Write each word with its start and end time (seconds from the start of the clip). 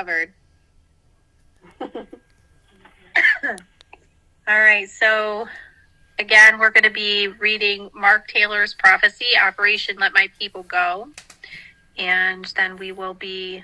covered. 0.00 0.32
All 4.48 4.60
right, 4.60 4.88
so 4.88 5.46
again, 6.18 6.58
we're 6.58 6.70
going 6.70 6.84
to 6.84 6.90
be 6.90 7.28
reading 7.28 7.90
Mark 7.92 8.26
Taylor's 8.28 8.72
prophecy, 8.72 9.26
Operation 9.44 9.96
Let 9.98 10.14
My 10.14 10.28
People 10.38 10.62
Go. 10.62 11.10
And 11.98 12.46
then 12.56 12.78
we 12.78 12.92
will 12.92 13.12
be 13.12 13.62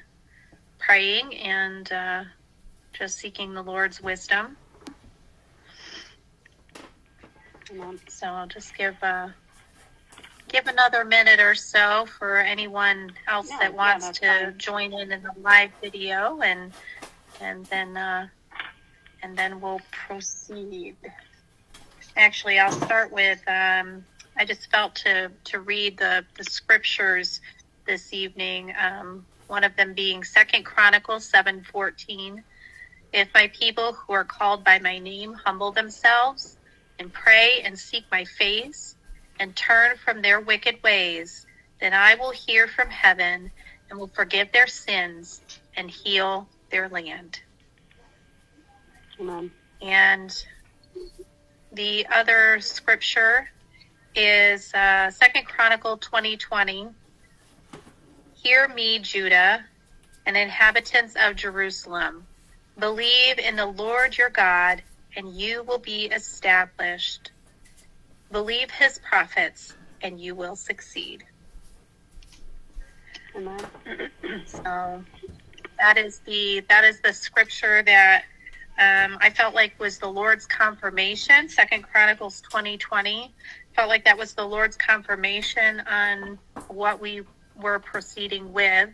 praying 0.79 1.35
and 1.37 1.91
uh, 1.91 2.25
just 2.93 3.17
seeking 3.17 3.55
the 3.55 3.63
Lord's 3.63 4.03
wisdom. 4.03 4.59
So 8.09 8.27
I'll 8.27 8.47
just 8.47 8.77
give 8.77 8.97
uh, 9.03 9.29
give 10.49 10.67
another 10.67 11.05
minute 11.05 11.41
or 11.41 11.55
so 11.55 12.07
for 12.19 12.39
anyone 12.39 13.13
else 13.29 13.49
Yeah, 13.51 13.59
that 13.61 13.75
wants 13.75 14.07
that's 14.07 14.19
to 14.21 14.27
fine. 14.27 14.59
join 14.59 14.93
in 14.93 15.13
in 15.13 15.23
the 15.23 15.33
live 15.41 15.71
video, 15.81 16.41
and 16.43 16.73
and 17.41 17.65
then 17.67 17.97
uh, 17.97 18.29
and 19.23 19.37
then 19.37 19.61
we'll 19.61 19.81
proceed. 19.91 20.97
Actually, 22.17 22.59
I'll 22.59 22.73
start 22.73 23.13
with. 23.13 23.41
Um, 23.49 24.05
I 24.39 24.45
just 24.45 24.71
felt 24.71 24.95
to 24.97 25.31
to 25.45 25.61
read 25.61 25.99
the 25.99 26.25
the 26.37 26.45
scriptures 26.45 27.41
this 27.87 28.13
evening. 28.13 28.73
Um, 28.81 29.25
one 29.49 29.65
of 29.65 29.77
them 29.77 29.95
being 29.95 30.25
Second 30.25 30.65
Chronicles 30.65 31.25
seven 31.25 31.65
fourteen. 31.73 32.43
If 33.13 33.29
my 33.35 33.51
people 33.55 33.93
who 33.93 34.13
are 34.13 34.25
called 34.25 34.65
by 34.65 34.79
my 34.79 34.99
name 34.99 35.33
humble 35.33 35.73
themselves 35.73 36.59
and 36.99 37.13
pray 37.13 37.61
and 37.65 37.79
seek 37.79 38.05
my 38.11 38.25
face 38.25 38.96
and 39.39 39.55
turn 39.55 39.97
from 39.97 40.23
their 40.23 40.41
wicked 40.41 40.83
ways, 40.83 41.47
then 41.81 41.93
I 41.93 42.15
will 42.15 42.31
hear 42.31 42.69
from 42.69 42.89
heaven 42.91 43.51
and 43.91 43.99
will 43.99 44.09
forgive 44.09 44.51
their 44.53 44.67
sins 44.67 45.43
and 45.77 45.91
heal 45.91 46.49
their 46.71 46.89
land. 46.89 47.41
Amen. 49.21 49.51
And 49.83 50.45
the 51.73 52.07
other 52.13 52.61
scripture 52.61 53.49
is 54.15 54.73
uh, 54.73 55.11
Second 55.11 55.47
Chronicle 55.47 55.99
twenty 55.99 56.37
twenty. 56.37 56.89
Hear 58.43 58.69
me, 58.69 58.99
Judah, 59.01 59.65
and 60.25 60.37
inhabitants 60.37 61.15
of 61.21 61.37
Jerusalem. 61.37 62.27
Believe 62.79 63.39
in 63.39 63.57
the 63.57 63.67
Lord 63.67 64.17
your 64.17 64.31
God, 64.31 64.83
and 65.17 65.35
you 65.35 65.63
will 65.63 65.79
be 65.79 66.07
established. 66.07 67.33
Believe 68.31 68.71
his 68.71 68.99
prophets, 68.99 69.75
and 70.03 70.21
you 70.21 70.35
will 70.35 70.57
succeed. 70.57 71.25
Amen. 73.37 73.59
So 74.47 75.03
that 75.79 75.97
is 75.97 76.21
the 76.21 76.61
that 76.69 76.85
is 76.85 77.01
the 77.01 77.13
scripture 77.13 77.83
that 77.83 78.25
um, 78.79 79.19
I 79.21 79.31
felt 79.31 79.55
like 79.55 79.79
was 79.79 79.99
the 79.99 80.09
Lord's 80.09 80.47
confirmation. 80.47 81.49
Second 81.49 81.83
Chronicles 81.83 82.41
twenty 82.43 82.77
twenty 82.77 83.35
felt 83.75 83.89
like 83.89 84.05
that 84.05 84.19
was 84.19 84.35
the 84.35 84.45
Lord's 84.45 84.77
confirmation 84.77 85.81
on 85.81 86.39
what 86.69 87.01
we 87.01 87.23
were 87.55 87.79
proceeding 87.79 88.53
with. 88.53 88.91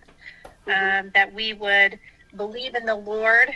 Um, 0.66 1.10
that 1.14 1.32
we 1.32 1.54
would 1.54 1.98
believe 2.36 2.74
in 2.74 2.86
the 2.86 2.94
Lord 2.94 3.50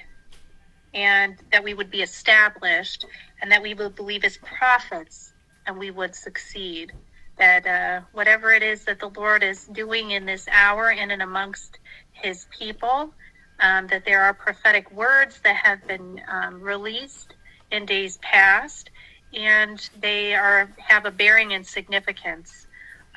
and 0.92 1.36
that 1.52 1.62
we 1.62 1.74
would 1.74 1.90
be 1.90 2.02
established 2.02 3.06
and 3.40 3.50
that 3.52 3.62
we 3.62 3.74
would 3.74 3.94
believe 3.94 4.22
his 4.22 4.38
prophets 4.38 5.34
and 5.66 5.78
we 5.78 5.90
would 5.90 6.14
succeed. 6.14 6.92
That 7.38 7.66
uh, 7.66 8.00
whatever 8.12 8.52
it 8.52 8.62
is 8.62 8.84
that 8.86 9.00
the 9.00 9.10
Lord 9.10 9.42
is 9.42 9.66
doing 9.66 10.12
in 10.12 10.24
this 10.26 10.48
hour 10.48 10.90
in 10.90 11.10
and 11.10 11.22
amongst 11.22 11.78
his 12.12 12.46
people, 12.58 13.14
um, 13.60 13.88
that 13.88 14.04
there 14.06 14.22
are 14.24 14.34
prophetic 14.34 14.90
words 14.90 15.40
that 15.44 15.56
have 15.56 15.86
been 15.86 16.20
um, 16.28 16.60
released 16.62 17.34
in 17.70 17.86
days 17.86 18.18
past, 18.18 18.90
and 19.34 19.88
they 20.00 20.34
are 20.34 20.70
have 20.78 21.06
a 21.06 21.10
bearing 21.10 21.52
and 21.54 21.66
significance 21.66 22.66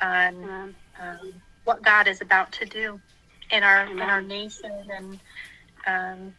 on 0.02 0.74
um, 1.00 1.32
what 1.64 1.82
God 1.82 2.08
is 2.08 2.20
about 2.20 2.52
to 2.52 2.66
do 2.66 3.00
in 3.50 3.62
our 3.62 3.86
in 3.90 4.00
our 4.00 4.22
nation 4.22 4.72
and 4.96 5.20
um, 5.86 6.34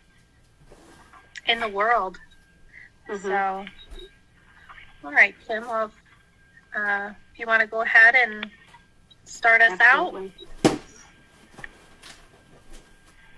in 1.48 1.60
the 1.60 1.70
world. 1.70 2.18
Mhm. 3.10 3.22
So, 3.22 3.66
all 5.04 5.12
right, 5.12 5.36
Kim. 5.48 5.68
Well, 5.68 5.92
uh, 6.76 7.12
if 7.34 7.40
you 7.40 7.48
want 7.48 7.62
to 7.62 7.68
go 7.68 7.82
ahead 7.82 8.16
and 8.16 8.50
start 9.26 9.62
us 9.62 9.80
out. 9.82 10.14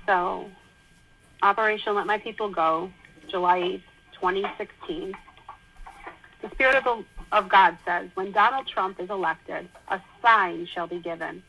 So, 0.06 0.50
Operation 1.42 1.96
Let 1.96 2.06
My 2.06 2.18
People 2.18 2.50
Go, 2.50 2.92
July 3.30 3.60
8th, 3.60 3.82
2016. 4.14 5.14
The 6.42 6.50
Spirit 6.52 6.76
of, 6.76 6.84
the, 6.84 7.06
of 7.32 7.48
God 7.48 7.78
says, 7.86 8.10
When 8.16 8.32
Donald 8.34 8.68
Trump 8.68 9.00
is 9.00 9.10
elected, 9.10 9.70
a 9.88 10.02
sign 10.22 10.68
shall 10.74 10.88
be 10.88 11.00
given. 11.00 11.42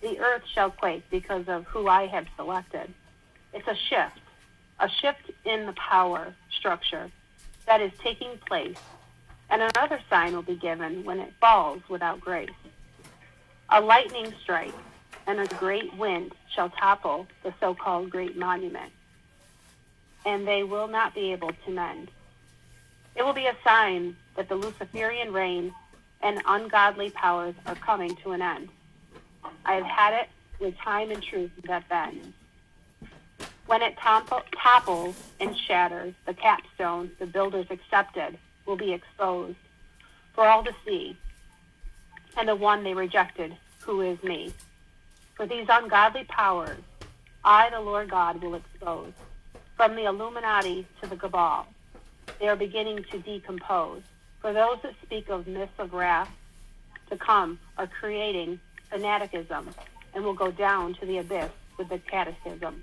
The 0.00 0.20
earth 0.20 0.42
shall 0.54 0.70
quake 0.70 1.02
because 1.10 1.48
of 1.48 1.64
who 1.66 1.88
I 1.88 2.06
have 2.06 2.26
selected. 2.36 2.94
It's 3.52 3.66
a 3.66 3.74
shift, 3.74 4.20
a 4.78 4.88
shift 4.88 5.30
in 5.44 5.66
the 5.66 5.72
power 5.72 6.32
structure 6.56 7.10
that 7.66 7.80
is 7.80 7.90
taking 8.00 8.38
place. 8.46 8.78
And 9.50 9.62
another 9.62 10.00
sign 10.10 10.34
will 10.34 10.42
be 10.42 10.56
given 10.56 11.04
when 11.04 11.20
it 11.20 11.32
falls 11.40 11.80
without 11.88 12.20
grace. 12.20 12.50
A 13.70 13.80
lightning 13.80 14.34
strike 14.42 14.74
and 15.26 15.40
a 15.40 15.46
great 15.56 15.94
wind 15.96 16.34
shall 16.54 16.70
topple 16.70 17.26
the 17.42 17.52
so 17.60 17.74
called 17.74 18.10
great 18.10 18.36
monument, 18.36 18.92
and 20.24 20.46
they 20.46 20.62
will 20.62 20.88
not 20.88 21.14
be 21.14 21.32
able 21.32 21.50
to 21.64 21.70
mend. 21.70 22.10
It 23.14 23.24
will 23.24 23.32
be 23.32 23.46
a 23.46 23.56
sign 23.64 24.16
that 24.36 24.48
the 24.48 24.54
Luciferian 24.54 25.32
reign 25.32 25.74
and 26.22 26.40
ungodly 26.46 27.10
powers 27.10 27.54
are 27.66 27.74
coming 27.74 28.16
to 28.16 28.32
an 28.32 28.42
end. 28.42 28.68
I 29.64 29.74
have 29.74 29.84
had 29.84 30.14
it 30.14 30.28
with 30.60 30.76
time 30.78 31.10
and 31.10 31.22
truth 31.22 31.50
that 31.64 31.88
bends. 31.88 32.26
When 33.66 33.82
it 33.82 33.96
topples 33.98 35.14
and 35.40 35.56
shatters, 35.56 36.14
the 36.26 36.32
capstone 36.32 37.10
the 37.18 37.26
builders 37.26 37.66
accepted 37.70 38.38
will 38.68 38.76
be 38.76 38.92
exposed 38.92 39.56
for 40.34 40.46
all 40.46 40.62
to 40.62 40.72
see, 40.86 41.16
and 42.36 42.48
the 42.48 42.54
one 42.54 42.84
they 42.84 42.94
rejected, 42.94 43.56
who 43.80 44.02
is 44.02 44.22
me. 44.22 44.52
For 45.34 45.46
these 45.46 45.66
ungodly 45.68 46.24
powers, 46.24 46.78
I, 47.44 47.70
the 47.70 47.80
Lord 47.80 48.10
God, 48.10 48.40
will 48.42 48.54
expose. 48.54 49.12
From 49.76 49.96
the 49.96 50.04
Illuminati 50.04 50.86
to 51.00 51.08
the 51.08 51.16
Cabal, 51.16 51.66
they 52.38 52.48
are 52.48 52.56
beginning 52.56 53.04
to 53.10 53.18
decompose. 53.18 54.02
For 54.40 54.52
those 54.52 54.78
that 54.82 54.94
speak 55.02 55.28
of 55.28 55.46
myths 55.46 55.72
of 55.78 55.92
wrath 55.92 56.30
to 57.10 57.16
come 57.16 57.58
are 57.78 57.86
creating 57.86 58.60
fanaticism 58.90 59.70
and 60.14 60.24
will 60.24 60.34
go 60.34 60.50
down 60.50 60.94
to 60.94 61.06
the 61.06 61.18
abyss 61.18 61.50
with 61.78 61.88
the 61.88 61.98
catechism. 61.98 62.82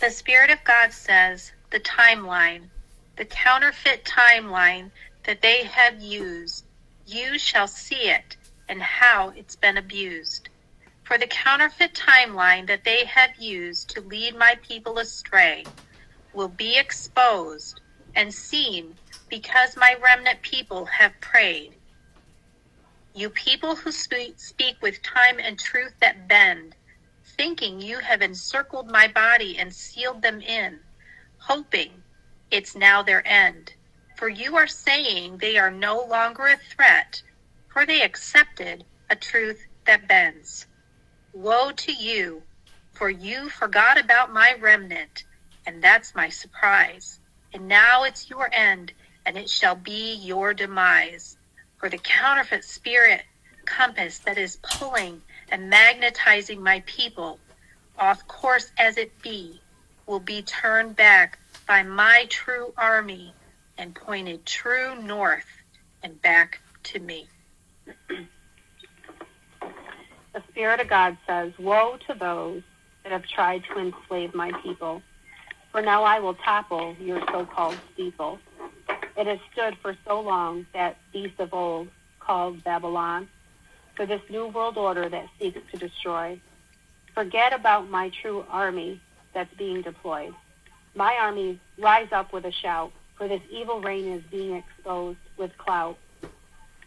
The 0.00 0.10
Spirit 0.10 0.50
of 0.50 0.62
God 0.64 0.92
says 0.92 1.52
the 1.70 1.80
timeline, 1.80 2.62
the 3.18 3.24
counterfeit 3.24 4.04
timeline 4.04 4.92
that 5.24 5.42
they 5.42 5.64
have 5.64 6.00
used, 6.00 6.64
you 7.04 7.36
shall 7.36 7.66
see 7.66 8.08
it 8.08 8.36
and 8.68 8.80
how 8.80 9.30
it's 9.30 9.56
been 9.56 9.76
abused. 9.76 10.48
For 11.02 11.18
the 11.18 11.26
counterfeit 11.26 11.94
timeline 11.94 12.68
that 12.68 12.84
they 12.84 13.04
have 13.06 13.30
used 13.36 13.90
to 13.90 14.00
lead 14.02 14.36
my 14.36 14.54
people 14.62 14.98
astray 14.98 15.64
will 16.32 16.48
be 16.48 16.78
exposed 16.78 17.80
and 18.14 18.32
seen 18.32 18.94
because 19.28 19.76
my 19.76 19.96
remnant 20.00 20.40
people 20.42 20.84
have 20.84 21.20
prayed. 21.20 21.74
You 23.16 23.30
people 23.30 23.74
who 23.74 23.90
speak, 23.90 24.38
speak 24.38 24.76
with 24.80 25.02
time 25.02 25.40
and 25.40 25.58
truth 25.58 25.94
that 26.00 26.28
bend, 26.28 26.76
thinking 27.36 27.80
you 27.80 27.98
have 27.98 28.22
encircled 28.22 28.92
my 28.92 29.08
body 29.08 29.58
and 29.58 29.74
sealed 29.74 30.22
them 30.22 30.40
in, 30.40 30.78
hoping 31.38 32.04
it's 32.50 32.74
now 32.74 33.02
their 33.02 33.26
end. 33.26 33.72
For 34.16 34.28
you 34.28 34.56
are 34.56 34.66
saying 34.66 35.38
they 35.38 35.58
are 35.58 35.70
no 35.70 36.04
longer 36.04 36.46
a 36.46 36.56
threat, 36.56 37.22
for 37.68 37.86
they 37.86 38.02
accepted 38.02 38.84
a 39.10 39.16
truth 39.16 39.66
that 39.86 40.08
bends. 40.08 40.66
Woe 41.32 41.70
to 41.72 41.92
you, 41.92 42.42
for 42.92 43.10
you 43.10 43.48
forgot 43.48 43.98
about 43.98 44.32
my 44.32 44.54
remnant, 44.58 45.24
and 45.66 45.82
that's 45.82 46.14
my 46.14 46.28
surprise. 46.28 47.20
And 47.52 47.68
now 47.68 48.04
it's 48.04 48.28
your 48.28 48.52
end, 48.52 48.92
and 49.24 49.36
it 49.36 49.48
shall 49.48 49.76
be 49.76 50.14
your 50.14 50.52
demise. 50.52 51.36
For 51.76 51.88
the 51.88 51.98
counterfeit 51.98 52.64
spirit 52.64 53.22
compass 53.66 54.18
that 54.20 54.38
is 54.38 54.58
pulling 54.62 55.22
and 55.50 55.70
magnetizing 55.70 56.62
my 56.62 56.82
people, 56.86 57.38
off 57.98 58.26
course 58.26 58.72
as 58.78 58.96
it 58.96 59.22
be, 59.22 59.60
will 60.06 60.20
be 60.20 60.42
turned 60.42 60.96
back 60.96 61.38
by 61.68 61.82
my 61.82 62.26
true 62.30 62.72
army 62.78 63.34
and 63.76 63.94
pointed 63.94 64.44
true 64.46 65.00
north 65.02 65.44
and 66.02 66.20
back 66.22 66.60
to 66.82 66.98
me. 66.98 67.28
The 70.34 70.42
Spirit 70.50 70.78
of 70.78 70.88
God 70.88 71.16
says, 71.26 71.52
Woe 71.58 71.98
to 72.06 72.14
those 72.14 72.62
that 73.02 73.10
have 73.10 73.24
tried 73.26 73.64
to 73.64 73.78
enslave 73.80 74.36
my 74.36 74.52
people. 74.62 75.02
For 75.72 75.82
now 75.82 76.04
I 76.04 76.20
will 76.20 76.34
topple 76.34 76.94
your 77.00 77.20
so-called 77.32 77.76
steeple. 77.92 78.38
It 79.16 79.26
has 79.26 79.40
stood 79.52 79.76
for 79.82 79.96
so 80.06 80.20
long, 80.20 80.66
that 80.74 80.96
beast 81.12 81.40
of 81.40 81.52
old, 81.52 81.88
called 82.20 82.62
Babylon, 82.62 83.28
for 83.96 84.06
this 84.06 84.20
new 84.30 84.46
world 84.46 84.76
order 84.76 85.08
that 85.08 85.26
seeks 85.40 85.58
to 85.72 85.76
destroy. 85.76 86.40
Forget 87.14 87.52
about 87.52 87.90
my 87.90 88.10
true 88.10 88.44
army 88.48 89.00
that's 89.32 89.52
being 89.54 89.82
deployed. 89.82 90.34
My 90.98 91.16
army, 91.20 91.60
rise 91.78 92.08
up 92.10 92.32
with 92.32 92.44
a 92.44 92.50
shout, 92.50 92.90
for 93.16 93.28
this 93.28 93.40
evil 93.52 93.80
reign 93.80 94.08
is 94.14 94.22
being 94.32 94.56
exposed 94.56 95.20
with 95.36 95.56
clout. 95.56 95.96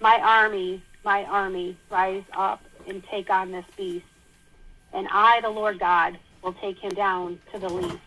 My 0.02 0.19
army, 0.19 0.84
my 1.06 1.24
army, 1.24 1.78
rise 1.90 2.25
up 2.34 2.62
and 2.86 3.02
take 3.06 3.30
on 3.30 3.54
this 3.54 3.63
beast. 3.78 4.06
And 4.92 5.08
I, 5.10 5.40
the 5.40 5.50
Lord 5.50 5.80
God, 5.80 6.19
will 6.42 6.52
take 6.52 6.78
him 6.78 6.90
down 6.90 7.40
to 7.54 7.60
the 7.60 7.69
least. 7.69 8.04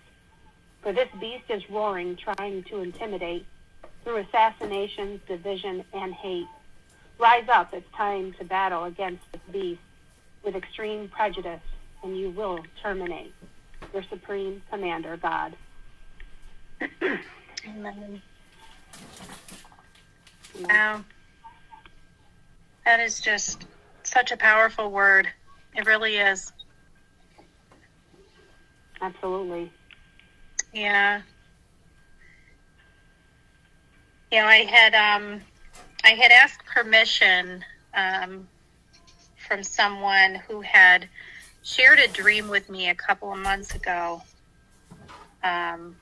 For 0.82 0.92
this 0.92 1.08
beast 1.18 1.44
is 1.48 1.70
roaring, 1.70 2.16
trying 2.16 2.64
to 2.64 2.82
intimidate 2.82 3.46
through 4.02 4.18
assassinations, 4.18 5.22
division, 5.26 5.86
and 5.94 6.12
hate. 6.12 6.48
Rise 7.18 7.48
up, 7.48 7.72
it's 7.72 7.90
time 7.96 8.34
to 8.34 8.44
battle 8.44 8.84
against 8.84 9.22
this 9.32 9.40
beast 9.50 9.80
with 10.42 10.54
extreme 10.54 11.08
prejudice, 11.08 11.62
and 12.02 12.14
you 12.14 12.28
will 12.28 12.62
terminate 12.82 13.32
your 13.94 14.02
supreme 14.02 14.60
commander, 14.70 15.16
God. 15.16 15.56
Amen. 17.66 18.22
Wow. 20.60 21.04
That 22.84 23.00
is 23.00 23.20
just 23.20 23.66
such 24.02 24.32
a 24.32 24.36
powerful 24.36 24.90
word. 24.90 25.28
It 25.74 25.86
really 25.86 26.16
is. 26.16 26.52
Absolutely. 29.00 29.72
Yeah. 30.72 31.22
You 34.30 34.40
know, 34.40 34.46
I 34.46 34.64
had 34.64 34.94
um 34.94 35.40
I 36.04 36.10
had 36.10 36.32
asked 36.32 36.66
permission 36.66 37.64
um, 37.94 38.46
from 39.48 39.62
someone 39.62 40.34
who 40.46 40.60
had 40.60 41.08
shared 41.62 41.98
a 41.98 42.08
dream 42.08 42.48
with 42.48 42.68
me 42.68 42.90
a 42.90 42.94
couple 42.94 43.32
of 43.32 43.38
months 43.38 43.74
ago. 43.74 44.22
Um, 45.42 45.96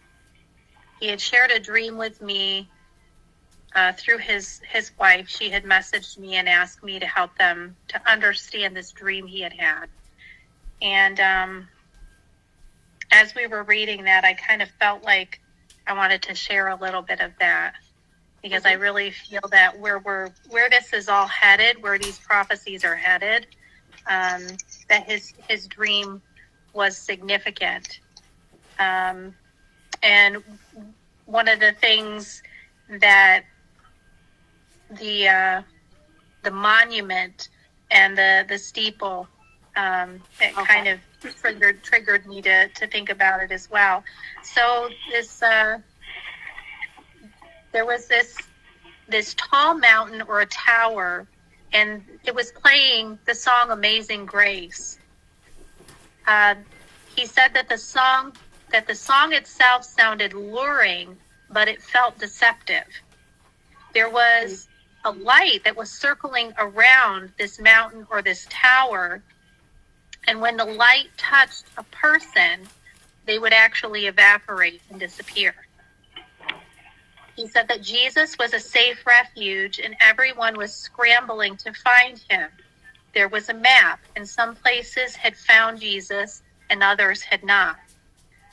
he 1.03 1.09
had 1.09 1.21
shared 1.21 1.51
a 1.51 1.59
dream 1.59 1.97
with 1.97 2.23
me 2.23 2.71
uh, 3.75 3.93
through 3.95 4.19
his 4.19 4.61
his 4.71 4.93
wife. 5.01 5.29
She 5.29 5.51
had 5.51 5.65
messaged 5.65 6.17
me 6.17 6.37
and 6.37 6.49
asked 6.49 6.85
me 6.85 7.01
to 7.01 7.07
help 7.07 7.37
them 7.37 7.75
to 7.89 8.01
understand 8.09 8.77
this 8.77 8.93
dream 8.93 9.27
he 9.27 9.41
had 9.41 9.53
had. 9.53 9.87
And 10.81 11.19
um, 11.19 11.69
as 13.11 13.35
we 13.35 13.49
were 13.49 13.65
reading 13.65 14.05
that, 14.05 14.25
I 14.25 14.35
kind 14.35 14.63
of 14.63 14.69
felt 14.79 15.03
like 15.03 15.41
I 15.89 15.93
wanted 15.93 16.23
to 16.23 16.37
share 16.37 16.69
a 16.69 16.77
little 16.77 17.03
bit 17.03 17.19
of 17.19 17.33
that 17.41 17.75
because 18.41 18.65
I 18.65 18.75
really 18.75 19.11
feel 19.11 19.43
that 19.51 19.77
where 19.81 19.99
we're 19.99 20.31
where 20.51 20.71
this 20.71 20.93
is 20.93 21.09
all 21.09 21.27
headed, 21.27 21.83
where 21.83 21.99
these 21.99 22.21
prophecies 22.21 22.85
are 22.85 22.95
headed, 22.95 23.49
um, 24.07 24.47
that 24.89 25.11
his 25.11 25.35
his 25.49 25.67
dream 25.67 26.23
was 26.73 26.97
significant. 26.97 27.99
Um, 28.79 29.35
and 30.03 30.43
one 31.27 31.49
of 31.49 31.61
the 31.61 31.73
things 31.73 32.43
that 33.01 33.45
the 34.91 35.29
uh, 35.29 35.63
the 36.43 36.51
monument 36.51 37.49
and 37.91 38.17
the 38.17 38.45
the 38.49 38.59
steeple 38.59 39.29
um, 39.77 40.21
it 40.41 40.57
okay. 40.57 40.65
kind 40.65 40.89
of 40.89 40.99
triggered 41.41 41.83
triggered 41.83 42.27
me 42.27 42.43
to 42.43 42.69
to 42.69 42.87
think 42.87 43.11
about 43.11 43.43
it 43.43 43.51
as 43.51 43.71
well. 43.71 44.05
So 44.43 44.89
this. 45.11 45.43
Uh, 45.43 45.79
there 47.73 47.87
was 47.87 48.07
this 48.07 48.37
this 49.09 49.35
tall 49.35 49.75
mountain 49.75 50.23
or 50.23 50.41
a 50.41 50.47
tower, 50.47 51.27
and 51.73 52.03
it 52.25 52.35
was 52.35 52.53
playing 52.53 53.19
the 53.25 53.35
song 53.35 53.71
"Amazing 53.71 54.27
Grace." 54.27 54.99
Uh, 56.27 56.55
he 57.17 57.27
said 57.27 57.49
that 57.55 57.69
the 57.69 57.79
song 57.79 58.33
that 58.73 58.87
the 58.87 58.95
song 58.95 59.33
itself 59.33 59.85
sounded 59.85 60.33
luring, 60.33 61.17
but 61.51 61.69
it 61.69 61.83
felt 61.83 62.19
deceptive. 62.19 62.87
There 63.93 64.09
was 64.09 64.69
a 65.05 65.13
light 65.13 65.63
that 65.65 65.77
was 65.77 65.91
circling 65.91 66.53
around 66.59 67.33
this 67.39 67.61
mountain 67.61 68.07
or 68.11 68.23
this 68.23 68.47
tower, 68.49 69.23
and 70.27 70.41
when 70.41 70.57
the 70.57 70.65
light 70.65 71.09
touched 71.17 71.65
a 71.77 71.83
person, 71.85 72.61
they 73.27 73.39
would 73.39 73.53
actually 73.53 74.07
evaporate 74.07 74.81
and 74.91 74.99
disappear. 74.99 75.55
He 77.37 77.49
said 77.49 77.69
that 77.69 77.83
Jesus 77.83 78.37
was 78.39 78.53
a 78.53 78.61
safe 78.61 79.07
refuge 79.07 79.81
and 79.81 79.97
everyone 80.01 80.57
was 80.57 80.75
scrambling 80.75 81.57
to 81.59 81.73
find 81.73 82.23
him. 82.29 82.49
There 83.15 83.29
was 83.29 83.49
a 83.49 83.55
map, 83.55 84.01
and 84.17 84.27
some 84.27 84.55
places 84.55 85.15
had 85.15 85.37
found 85.37 85.81
Jesus 85.81 86.43
and 86.71 86.83
others 86.83 87.23
had 87.23 87.43
not. 87.45 87.77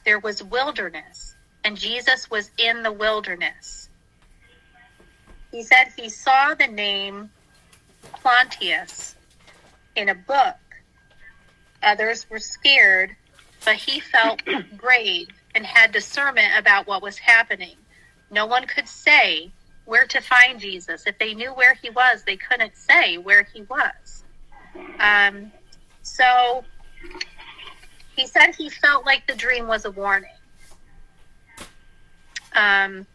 There 0.06 0.20
was 0.20 0.44
wilderness, 0.44 1.36
and 1.64 1.78
Jesus 1.78 2.30
was 2.30 2.52
in 2.58 2.84
the 2.84 2.92
wilderness. 2.92 3.90
He 5.52 5.64
said 5.64 5.92
he 5.98 6.10
saw 6.10 6.54
the 6.54 6.68
name 6.68 7.30
Pontius 8.24 9.16
in 9.96 10.10
a 10.10 10.16
book. 10.16 10.56
Others 11.82 12.30
were 12.30 12.40
scared, 12.40 13.16
but 13.66 13.76
he 13.76 14.00
felt 14.00 14.42
brave 14.78 15.28
and 15.56 15.66
had 15.66 15.92
discernment 15.92 16.58
about 16.58 16.88
what 16.88 17.02
was 17.02 17.18
happening. 17.18 17.76
No 18.32 18.46
one 18.46 18.66
could 18.68 18.88
say 18.88 19.52
where 19.86 20.06
to 20.06 20.22
find 20.22 20.60
Jesus. 20.60 21.08
If 21.08 21.18
they 21.18 21.34
knew 21.34 21.52
where 21.52 21.74
he 21.74 21.90
was, 21.90 22.24
they 22.24 22.38
couldn't 22.38 22.76
say 22.76 23.18
where 23.18 23.48
he 23.52 23.64
was. 23.64 24.24
Um, 25.00 25.52
so 26.04 26.64
he 28.20 28.28
said 28.28 28.54
he 28.54 28.70
felt 28.70 29.06
like 29.06 29.26
the 29.28 29.36
dream 29.36 29.66
was 29.66 29.86
a 29.86 29.92
warning. 29.92 30.30
Um, 32.54 33.08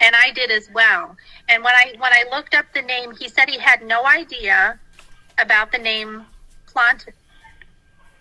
and 0.00 0.14
I 0.14 0.30
did 0.34 0.50
as 0.50 0.68
well. 0.74 1.16
And 1.48 1.64
when 1.64 1.74
I 1.74 1.94
when 1.98 2.12
I 2.12 2.24
looked 2.30 2.54
up 2.54 2.66
the 2.74 2.82
name, 2.82 3.14
he 3.16 3.28
said 3.28 3.48
he 3.48 3.58
had 3.58 3.82
no 3.82 4.04
idea 4.04 4.78
about 5.38 5.72
the 5.72 5.78
name 5.78 6.26
Plant, 6.66 7.06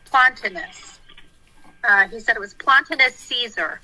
Plotinus. 0.06 1.00
Uh, 1.84 2.08
he 2.08 2.20
said 2.20 2.36
it 2.36 2.40
was 2.40 2.54
Plotinus 2.54 3.16
Caesar 3.16 3.82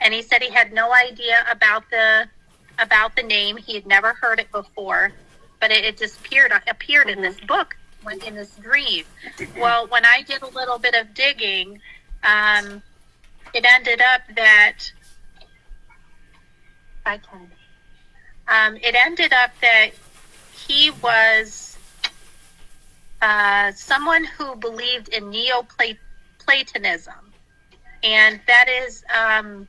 and 0.00 0.14
he 0.14 0.22
said 0.22 0.42
he 0.42 0.50
had 0.50 0.72
no 0.72 0.92
idea 0.92 1.44
about 1.50 1.88
the 1.90 2.28
about 2.78 3.14
the 3.14 3.22
name. 3.22 3.56
He 3.56 3.74
had 3.74 3.86
never 3.86 4.14
heard 4.14 4.40
it 4.40 4.50
before, 4.50 5.12
but 5.60 5.70
it, 5.70 5.84
it 5.84 5.98
just 5.98 6.18
appeared 6.66 7.10
in 7.10 7.20
this 7.20 7.38
book, 7.40 7.76
in 8.26 8.34
this 8.34 8.54
dream. 8.56 9.04
Well, 9.56 9.86
when 9.88 10.04
I 10.04 10.22
did 10.22 10.42
a 10.42 10.48
little 10.48 10.78
bit 10.78 10.94
of 10.94 11.14
digging, 11.14 11.80
um, 12.24 12.82
it 13.54 13.64
ended 13.64 14.00
up 14.00 14.22
that 14.36 14.78
I 17.06 17.18
can. 17.18 17.50
Um, 18.48 18.76
it 18.76 18.94
ended 18.94 19.32
up 19.32 19.50
that 19.60 19.90
he 20.66 20.90
was 21.02 21.78
uh, 23.22 23.72
someone 23.72 24.24
who 24.24 24.56
believed 24.56 25.08
in 25.08 25.30
Neoplatonism, 25.30 27.14
and 28.02 28.40
that 28.46 28.68
is 28.68 29.04
um, 29.14 29.68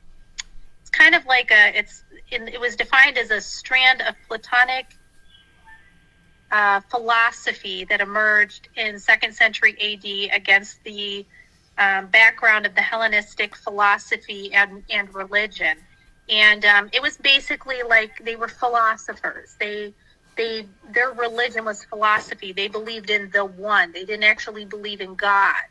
kind 0.90 1.14
of 1.14 1.24
like 1.26 1.50
a 1.50 1.78
it's 1.78 2.02
in, 2.30 2.48
it 2.48 2.60
was 2.60 2.76
defined 2.76 3.18
as 3.18 3.30
a 3.30 3.40
strand 3.40 4.02
of 4.02 4.14
Platonic 4.26 4.96
uh, 6.52 6.80
philosophy 6.90 7.84
that 7.84 8.00
emerged 8.00 8.68
in 8.76 8.98
second 8.98 9.34
century 9.34 9.74
AD 9.80 10.36
against 10.36 10.84
the 10.84 11.24
um, 11.78 12.06
background 12.08 12.66
of 12.66 12.74
the 12.74 12.82
Hellenistic 12.82 13.56
philosophy 13.56 14.52
and, 14.52 14.84
and 14.90 15.12
religion. 15.14 15.78
And 16.28 16.64
um, 16.64 16.90
it 16.92 17.00
was 17.00 17.16
basically 17.16 17.82
like 17.82 18.22
they 18.24 18.36
were 18.36 18.48
philosophers. 18.48 19.56
They 19.58 19.94
they 20.36 20.66
their 20.90 21.12
religion 21.12 21.64
was 21.64 21.84
philosophy. 21.84 22.52
They 22.52 22.68
believed 22.68 23.10
in 23.10 23.30
the 23.30 23.44
one. 23.44 23.92
They 23.92 24.04
didn't 24.04 24.24
actually 24.24 24.64
believe 24.64 25.00
in 25.00 25.14
God. 25.14 25.64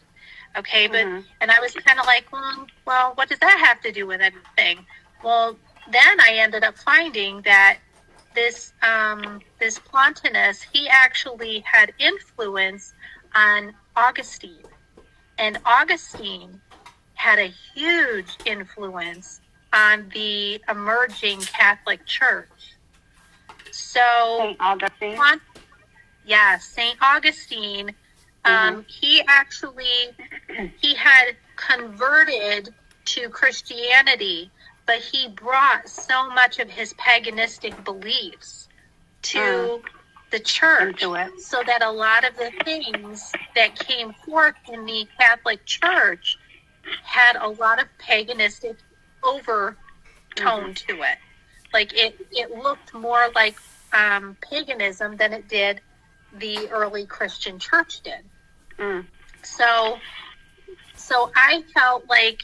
Okay, 0.58 0.88
but 0.88 1.06
mm-hmm. 1.06 1.22
and 1.40 1.52
I 1.52 1.60
was 1.62 1.74
kind 1.74 2.00
of 2.00 2.06
like, 2.06 2.32
well, 2.32 2.68
well, 2.86 3.12
what 3.16 3.30
does 3.30 3.40
that 3.40 3.64
have 3.66 3.82
to 3.82 3.92
do 3.92 4.06
with 4.06 4.20
anything? 4.20 4.86
Well, 5.24 5.58
then 5.92 6.20
I 6.20 6.34
ended 6.34 6.64
up 6.64 6.78
finding 6.78 7.42
that 7.44 7.78
this 8.34 8.74
um, 8.82 9.42
this 9.60 9.80
Plotinus 9.80 10.62
he 10.62 10.88
actually 10.90 11.60
had 11.60 11.94
influence 12.00 12.94
on 13.36 13.74
Augustine, 13.96 14.64
and 15.38 15.60
Augustine 15.66 16.60
had 17.14 17.40
a 17.40 17.54
huge 17.76 18.38
influence 18.46 19.42
on 19.74 20.10
the 20.14 20.62
emerging 20.70 21.40
Catholic 21.42 22.06
Church. 22.06 22.48
So 23.72 24.56
Augustine. 24.60 25.18
yeah, 26.26 26.58
Saint 26.58 26.98
Augustine. 27.02 27.94
Um, 28.44 28.86
He 28.88 29.22
actually 29.28 30.16
he 30.82 30.96
had 30.96 31.36
converted 31.56 32.74
to 33.06 33.30
Christianity, 33.30 34.52
but 34.86 35.00
he 35.00 35.28
brought 35.30 35.88
so 35.88 36.30
much 36.30 36.60
of 36.60 36.70
his 36.70 36.94
paganistic 36.94 37.84
beliefs 37.84 38.68
to 39.24 39.40
Mm. 39.40 39.84
the 40.32 40.40
church, 40.40 41.02
so 41.40 41.62
that 41.64 41.82
a 41.84 41.92
lot 41.92 42.24
of 42.24 42.36
the 42.38 42.52
things 42.64 43.32
that 43.56 43.78
came 43.78 44.14
forth 44.26 44.56
in 44.70 44.86
the 44.86 45.08
Catholic 45.20 45.66
Church 45.66 46.38
had 47.04 47.36
a 47.36 47.48
lot 47.50 47.82
of 47.82 47.88
paganistic 47.98 48.78
overtone 49.24 50.74
to 50.74 51.02
it. 51.04 51.18
Like 51.74 51.94
it, 51.94 52.16
it 52.32 52.52
looked 52.52 52.94
more 52.94 53.30
like 53.36 53.58
um, 53.94 54.38
paganism 54.50 55.18
than 55.18 55.34
it 55.34 55.48
did 55.48 55.82
the 56.34 56.70
early 56.72 57.06
Christian 57.06 57.60
church 57.60 58.02
did. 58.02 58.24
Mm. 58.80 59.06
So, 59.44 60.00
so 60.96 61.32
I 61.36 61.64
felt 61.74 62.08
like 62.10 62.44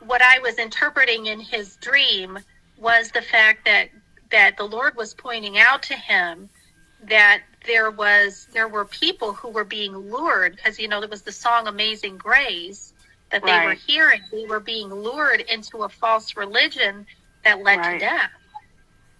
what 0.00 0.22
I 0.22 0.38
was 0.40 0.58
interpreting 0.58 1.26
in 1.26 1.40
his 1.40 1.76
dream 1.76 2.38
was 2.76 3.10
the 3.10 3.22
fact 3.22 3.64
that 3.66 3.90
that 4.30 4.56
the 4.56 4.64
Lord 4.64 4.96
was 4.96 5.14
pointing 5.14 5.58
out 5.58 5.82
to 5.84 5.94
him 5.94 6.50
that 7.02 7.42
there 7.66 7.90
was 7.90 8.48
there 8.52 8.68
were 8.68 8.84
people 8.86 9.32
who 9.34 9.50
were 9.50 9.64
being 9.64 9.96
lured 9.96 10.56
because 10.56 10.78
you 10.78 10.88
know 10.88 11.00
there 11.00 11.08
was 11.08 11.22
the 11.22 11.32
song 11.32 11.66
Amazing 11.68 12.18
Grace 12.18 12.92
that 13.30 13.44
they 13.44 13.60
were 13.64 13.74
hearing. 13.74 14.20
They 14.32 14.46
were 14.46 14.60
being 14.60 14.88
lured 14.88 15.40
into 15.42 15.82
a 15.84 15.88
false 15.88 16.36
religion 16.36 17.06
that 17.44 17.62
led 17.62 17.78
Right. 17.78 18.00
to 18.00 18.06
death 18.06 18.30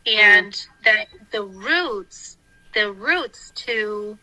and 0.06 0.66
that 0.84 1.08
the 1.32 1.42
roots 1.42 2.38
the 2.74 2.92
roots 2.92 3.52
to 3.56 4.18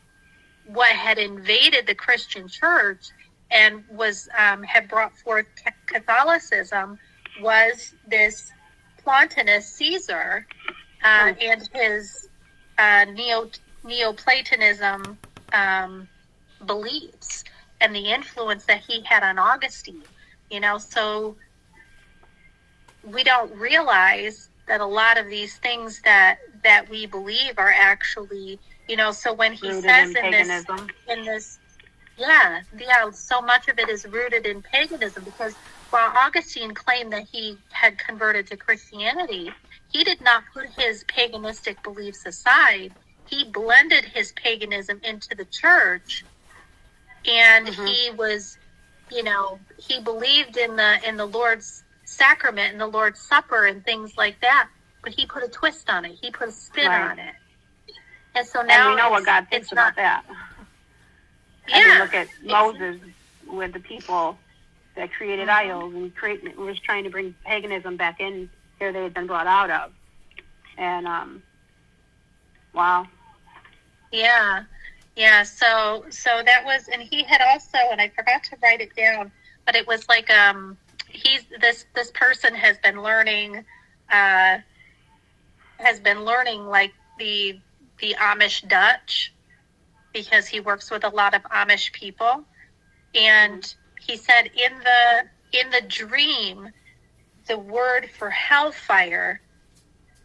what 0.66 0.92
had 0.92 1.18
invaded 1.18 1.88
the 1.88 1.96
Christian 1.96 2.48
church 2.48 3.06
and 3.52 3.84
was 3.90 4.30
um, 4.38 4.64
had 4.64 4.88
brought 4.88 5.14
forth 5.18 5.48
Catholicism 5.94 6.98
was 7.42 7.94
this 8.08 8.52
Plotinus 9.04 9.66
Caesar 9.74 10.46
uh, 11.04 11.34
and 11.40 11.70
his 11.74 12.30
uh, 12.78 13.06
neo 13.06 13.50
Neoplatonism 13.86 15.18
um, 15.52 16.08
beliefs 16.66 17.44
and 17.82 17.94
the 17.94 18.12
influence 18.12 18.64
that 18.66 18.80
he 18.80 19.02
had 19.02 19.24
on 19.24 19.38
Augustine. 19.38 20.04
You 20.50 20.62
know, 20.62 20.78
so 20.78 21.36
we 23.04 23.24
don't 23.24 23.54
realize 23.56 24.50
that 24.68 24.80
a 24.80 24.86
lot 24.86 25.18
of 25.18 25.28
these 25.28 25.58
things 25.58 26.02
that 26.04 26.38
that 26.64 26.88
we 26.90 27.06
believe 27.06 27.56
are 27.58 27.74
actually, 27.78 28.58
you 28.88 28.96
know. 28.96 29.12
So 29.12 29.34
when 29.34 29.52
he 29.52 29.68
Rooted 29.68 29.84
says 29.84 30.16
in 30.16 30.26
in 30.26 30.32
this 30.32 30.66
in 31.10 31.26
this 31.26 31.60
yeah 32.18 32.62
yeah 32.78 33.10
so 33.12 33.42
much 33.42 33.68
of 33.68 33.80
it 33.80 33.90
is 33.90 34.06
rooted 34.06 34.46
in 34.46 34.62
paganism 34.62 35.24
because 35.24 35.56
while 35.94 36.12
augustine 36.26 36.74
claimed 36.74 37.14
that 37.14 37.28
he 37.32 37.58
had 37.72 37.98
converted 38.00 38.48
to 38.48 38.58
christianity 38.58 39.52
he 39.92 40.04
did 40.04 40.20
not 40.22 40.44
put 40.54 40.66
his 40.78 41.04
paganistic 41.06 41.82
beliefs 41.84 42.26
aside 42.26 42.92
he 43.28 43.46
blended 43.46 44.04
his 44.06 44.32
paganism 44.34 45.00
into 45.04 45.36
the 45.36 45.46
church 45.46 46.26
and 47.28 47.68
Mhm. 47.68 47.88
he 47.88 48.12
was 48.12 48.58
you 49.12 49.24
know 49.24 49.60
he 49.78 50.00
believed 50.02 50.58
in 50.58 50.76
the 50.76 51.08
in 51.08 51.16
the 51.18 51.26
lord's 51.28 51.84
sacrament 52.06 52.72
and 52.72 52.82
the 52.82 52.88
lord's 52.88 53.20
supper 53.22 53.66
and 53.68 53.86
things 53.86 54.18
like 54.18 54.40
that 54.42 54.70
but 55.04 55.14
he 55.14 55.28
put 55.28 55.44
a 55.44 55.48
twist 55.48 55.90
on 55.90 56.06
it 56.06 56.18
he 56.22 56.32
put 56.32 56.50
a 56.50 56.52
spin 56.52 56.88
Right. 56.88 57.12
on 57.12 57.20
it 57.20 57.36
and 58.36 58.48
so 58.48 58.64
now 58.64 58.88
And 58.88 58.96
we 58.96 59.02
know 59.02 59.10
what 59.12 59.26
God 59.26 59.48
thinks 59.50 59.72
about 59.72 59.96
not 59.96 59.96
that. 59.98 60.26
yeah 61.68 61.76
I 61.76 61.90
mean, 61.90 62.00
look 62.00 62.14
at 62.16 62.28
Moses 62.44 63.00
with 63.48 63.74
the 63.74 63.80
people 63.80 64.40
that 64.96 65.12
created 65.14 65.50
idols 65.50 65.94
and 65.94 66.16
create 66.16 66.58
was 66.58 66.80
trying 66.80 67.04
to 67.04 67.10
bring 67.10 67.36
paganism 67.46 67.98
back 67.98 68.20
in 68.20 68.50
here 68.80 68.92
they 68.92 69.04
had 69.04 69.14
been 69.14 69.28
brought 69.28 69.48
out 69.48 69.70
of. 69.70 69.92
And 70.78 71.08
um 71.08 71.44
wow. 72.74 73.08
Yeah, 74.14 74.64
yeah. 75.16 75.44
So, 75.44 76.06
so 76.10 76.42
that 76.46 76.64
was, 76.64 76.88
and 76.88 77.02
he 77.02 77.24
had 77.24 77.42
also, 77.42 77.80
and 77.92 78.00
I 78.00 78.10
forgot 78.10 78.44
to 78.46 78.58
write 78.62 78.80
it 78.80 78.96
down, 78.96 79.32
but 79.66 79.76
it 79.76 79.88
was 79.88 80.08
like, 80.08 80.30
um, 80.30 80.78
he's 81.10 81.46
this 81.60 81.86
this 81.96 82.12
person 82.12 82.54
has 82.54 82.78
been 82.78 83.02
learning, 83.02 83.66
uh, 84.12 84.60
has 85.80 86.00
been 86.00 86.24
learning 86.24 86.68
like 86.68 86.94
the 87.18 87.60
the 88.00 88.16
Amish 88.20 88.68
Dutch 88.68 89.34
because 90.14 90.48
he 90.48 90.60
works 90.60 90.92
with 90.92 91.04
a 91.04 91.10
lot 91.10 91.34
of 91.34 91.42
Amish 91.44 91.92
people, 91.92 92.44
and 93.16 93.74
he 94.06 94.18
said 94.18 94.50
in 94.56 94.78
the 94.80 95.60
in 95.60 95.70
the 95.70 95.82
dream, 95.88 96.70
the 97.48 97.58
word 97.58 98.10
for 98.10 98.30
hellfire 98.30 99.42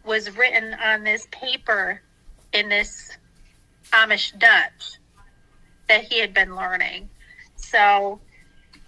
was 0.03 0.35
written 0.35 0.73
on 0.73 1.03
this 1.03 1.27
paper 1.31 2.01
in 2.53 2.69
this 2.69 3.17
Amish 3.91 4.37
Dutch 4.39 4.97
that 5.87 6.03
he 6.03 6.19
had 6.19 6.33
been 6.33 6.55
learning. 6.55 7.09
So 7.55 8.19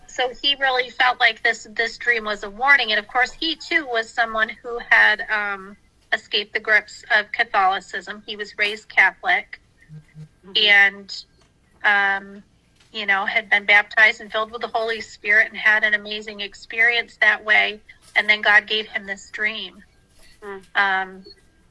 so 0.07 0.29
he 0.41 0.55
really 0.55 0.89
felt 0.89 1.19
like 1.19 1.41
this 1.41 1.67
this 1.71 1.97
dream 1.97 2.25
was 2.25 2.43
a 2.43 2.49
warning 2.49 2.91
and 2.91 2.99
of 2.99 3.07
course 3.07 3.31
he 3.31 3.55
too 3.55 3.85
was 3.85 4.09
someone 4.09 4.49
who 4.49 4.79
had 4.89 5.25
um, 5.29 5.77
escaped 6.11 6.53
the 6.53 6.59
grips 6.59 7.03
of 7.15 7.31
Catholicism. 7.31 8.23
He 8.25 8.35
was 8.35 8.57
raised 8.57 8.89
Catholic 8.89 9.61
and 10.55 11.23
um, 11.83 12.43
you 12.91 13.05
know 13.05 13.25
had 13.25 13.49
been 13.49 13.65
baptized 13.65 14.21
and 14.21 14.31
filled 14.31 14.51
with 14.51 14.61
the 14.61 14.67
Holy 14.67 15.01
Spirit 15.01 15.47
and 15.49 15.57
had 15.57 15.83
an 15.83 15.93
amazing 15.93 16.41
experience 16.41 17.17
that 17.21 17.43
way 17.43 17.79
and 18.15 18.29
then 18.29 18.41
God 18.41 18.67
gave 18.67 18.87
him 18.87 19.05
this 19.05 19.29
dream. 19.31 19.83
Mm. 20.43 20.61
Um, 20.75 21.25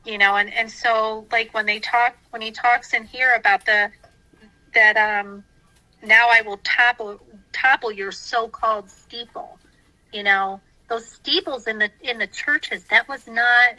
you 0.05 0.19
know 0.19 0.37
and 0.37 0.53
and 0.53 0.71
so 0.71 1.27
like 1.31 1.53
when 1.53 1.67
they 1.67 1.79
talk 1.79 2.17
when 2.31 2.41
he 2.41 2.51
talks 2.51 2.95
in 2.95 3.05
here 3.05 3.35
about 3.35 3.65
the 3.67 3.91
that 4.75 4.97
um 4.97 5.45
now 6.03 6.29
i 6.31 6.41
will 6.41 6.59
topple 6.65 7.21
topple 7.53 7.93
your 7.93 8.13
so-called 8.13 8.89
steeple 8.89 9.59
you 10.13 10.23
know 10.23 10.61
those 10.89 11.07
steeples 11.07 11.67
in 11.67 11.79
the 11.79 11.91
in 12.03 12.19
the 12.19 12.27
churches 12.29 12.85
that 12.85 13.07
was 13.09 13.27
not 13.27 13.75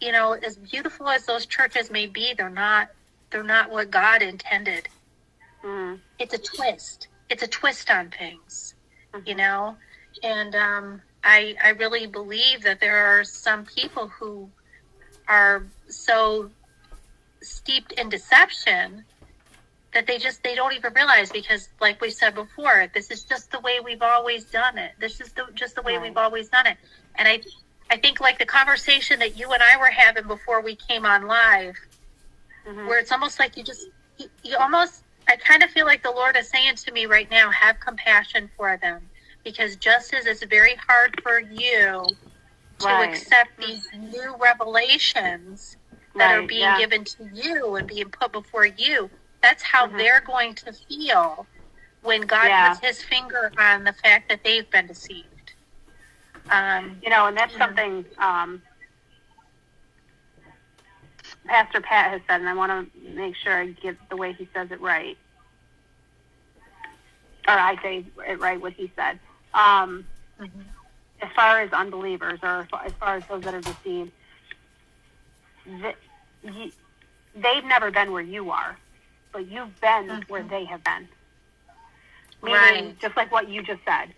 you 0.00 0.12
know 0.12 0.32
as 0.32 0.56
beautiful 0.56 1.08
as 1.08 1.26
those 1.26 1.46
churches 1.46 1.90
may 1.90 2.06
be 2.06 2.32
they're 2.34 2.48
not 2.48 2.88
they're 3.30 3.42
not 3.42 3.70
what 3.70 3.90
god 3.90 4.22
intended 4.22 4.88
Mm. 5.64 6.00
it's 6.18 6.32
a 6.34 6.38
twist 6.38 7.08
it's 7.28 7.42
a 7.42 7.46
twist 7.46 7.90
on 7.90 8.10
things 8.10 8.74
Mhm. 9.14 9.26
you 9.28 9.34
know 9.34 9.76
and 10.22 10.54
um 10.54 11.02
i 11.22 11.54
i 11.62 11.68
really 11.70 12.06
believe 12.06 12.62
that 12.62 12.80
there 12.80 12.96
are 12.96 13.24
some 13.24 13.66
people 13.66 14.08
who 14.08 14.50
are 15.28 15.66
so 15.88 16.50
steeped 17.42 17.92
in 17.92 18.08
deception 18.08 19.04
that 19.92 20.06
they 20.06 20.18
just 20.18 20.42
they 20.42 20.54
don't 20.54 20.72
even 20.72 20.92
realize 20.94 21.30
because 21.30 21.68
like 21.80 22.00
we 22.00 22.10
said 22.10 22.34
before 22.34 22.86
this 22.94 23.10
is 23.10 23.22
just 23.24 23.50
the 23.50 23.60
way 23.60 23.80
we've 23.80 24.02
always 24.02 24.44
done 24.44 24.78
it 24.78 24.92
this 24.98 25.20
is 25.20 25.32
the, 25.32 25.44
just 25.54 25.74
the 25.74 25.82
way 25.82 25.94
Right. 25.96 26.02
we've 26.08 26.16
always 26.16 26.48
done 26.48 26.66
it 26.66 26.78
and 27.16 27.28
i 27.28 27.40
i 27.90 27.96
think 27.98 28.20
like 28.20 28.38
the 28.38 28.46
conversation 28.46 29.18
that 29.18 29.36
you 29.36 29.50
and 29.52 29.62
i 29.62 29.76
were 29.76 29.90
having 29.90 30.26
before 30.26 30.62
we 30.62 30.74
came 30.76 31.04
on 31.04 31.26
live 31.26 31.76
Mhm. 32.66 32.86
where 32.86 32.98
it's 32.98 33.12
almost 33.12 33.38
like 33.38 33.56
you 33.56 33.62
just 33.64 33.86
you, 34.18 34.30
you 34.42 34.56
almost 34.56 35.02
i 35.30 35.36
kind 35.36 35.62
of 35.62 35.70
feel 35.70 35.86
like 35.86 36.02
the 36.02 36.10
lord 36.10 36.36
is 36.36 36.50
saying 36.50 36.74
to 36.76 36.92
me 36.92 37.06
right 37.06 37.30
now 37.30 37.50
have 37.50 37.78
compassion 37.80 38.50
for 38.56 38.78
them 38.82 39.10
because 39.44 39.76
just 39.76 40.12
as 40.14 40.26
it's 40.26 40.44
very 40.46 40.74
hard 40.88 41.20
for 41.22 41.40
you 41.40 42.06
to 42.80 42.88
accept 43.02 43.50
these 43.58 43.86
new 43.94 44.36
revelations 44.40 45.76
that 46.16 46.30
are 46.32 46.46
being 46.46 46.60
yeah. 46.60 46.78
given 46.78 47.04
to 47.04 47.28
you 47.32 47.76
and 47.76 47.88
being 47.88 48.10
put 48.10 48.32
before 48.32 48.66
you 48.66 49.10
that's 49.42 49.62
how 49.62 49.86
Mhm. 49.86 49.98
they're 49.98 50.20
going 50.20 50.54
to 50.54 50.72
feel 50.72 51.46
when 52.02 52.22
god 52.22 52.48
Yeah. 52.48 52.68
puts 52.74 52.84
his 52.84 53.02
finger 53.02 53.52
on 53.58 53.84
the 53.84 53.92
fact 53.92 54.28
that 54.28 54.42
they've 54.44 54.70
been 54.70 54.86
deceived 54.86 55.26
um, 56.50 56.98
You 57.02 57.10
know, 57.10 57.26
and 57.26 57.36
that's 57.36 57.56
something 57.56 58.04
um, 58.18 58.62
Pastor 61.50 61.80
Pat 61.80 62.12
has 62.12 62.20
said, 62.28 62.40
and 62.40 62.48
I 62.48 62.54
want 62.54 62.70
to 62.94 63.10
make 63.12 63.34
sure 63.34 63.52
I 63.52 63.66
get 63.66 63.96
the 64.08 64.16
way 64.16 64.32
he 64.32 64.48
says 64.54 64.70
it 64.70 64.80
right. 64.80 65.18
Or 67.48 67.54
I 67.54 67.76
say 67.82 68.06
it 68.28 68.38
right 68.40 68.60
what 68.60 68.74
he 68.74 68.92
said. 68.94 69.18
Um, 69.52 70.06
mhm. 70.40 70.64
as 71.20 71.30
far 71.34 71.60
as 71.60 71.72
unbelievers, 71.72 72.38
or 72.44 72.68
as 72.86 72.92
far 73.00 73.16
as 73.16 73.24
those 73.28 73.42
that 73.42 73.54
are 73.54 73.60
deceived, 73.62 74.12
they've 77.34 77.64
never 77.64 77.90
been 77.90 78.12
where 78.12 78.22
you 78.22 78.52
are, 78.52 78.78
but 79.32 79.48
you've 79.48 79.80
been 79.80 80.06
Mhm. 80.08 80.28
where 80.28 80.44
they 80.44 80.64
have 80.66 80.84
been. 80.84 81.08
Meaning, 82.42 82.84
Right. 82.84 82.98
just 83.00 83.16
like 83.16 83.32
what 83.32 83.48
you 83.48 83.62
just 83.62 83.84
said, 83.84 84.14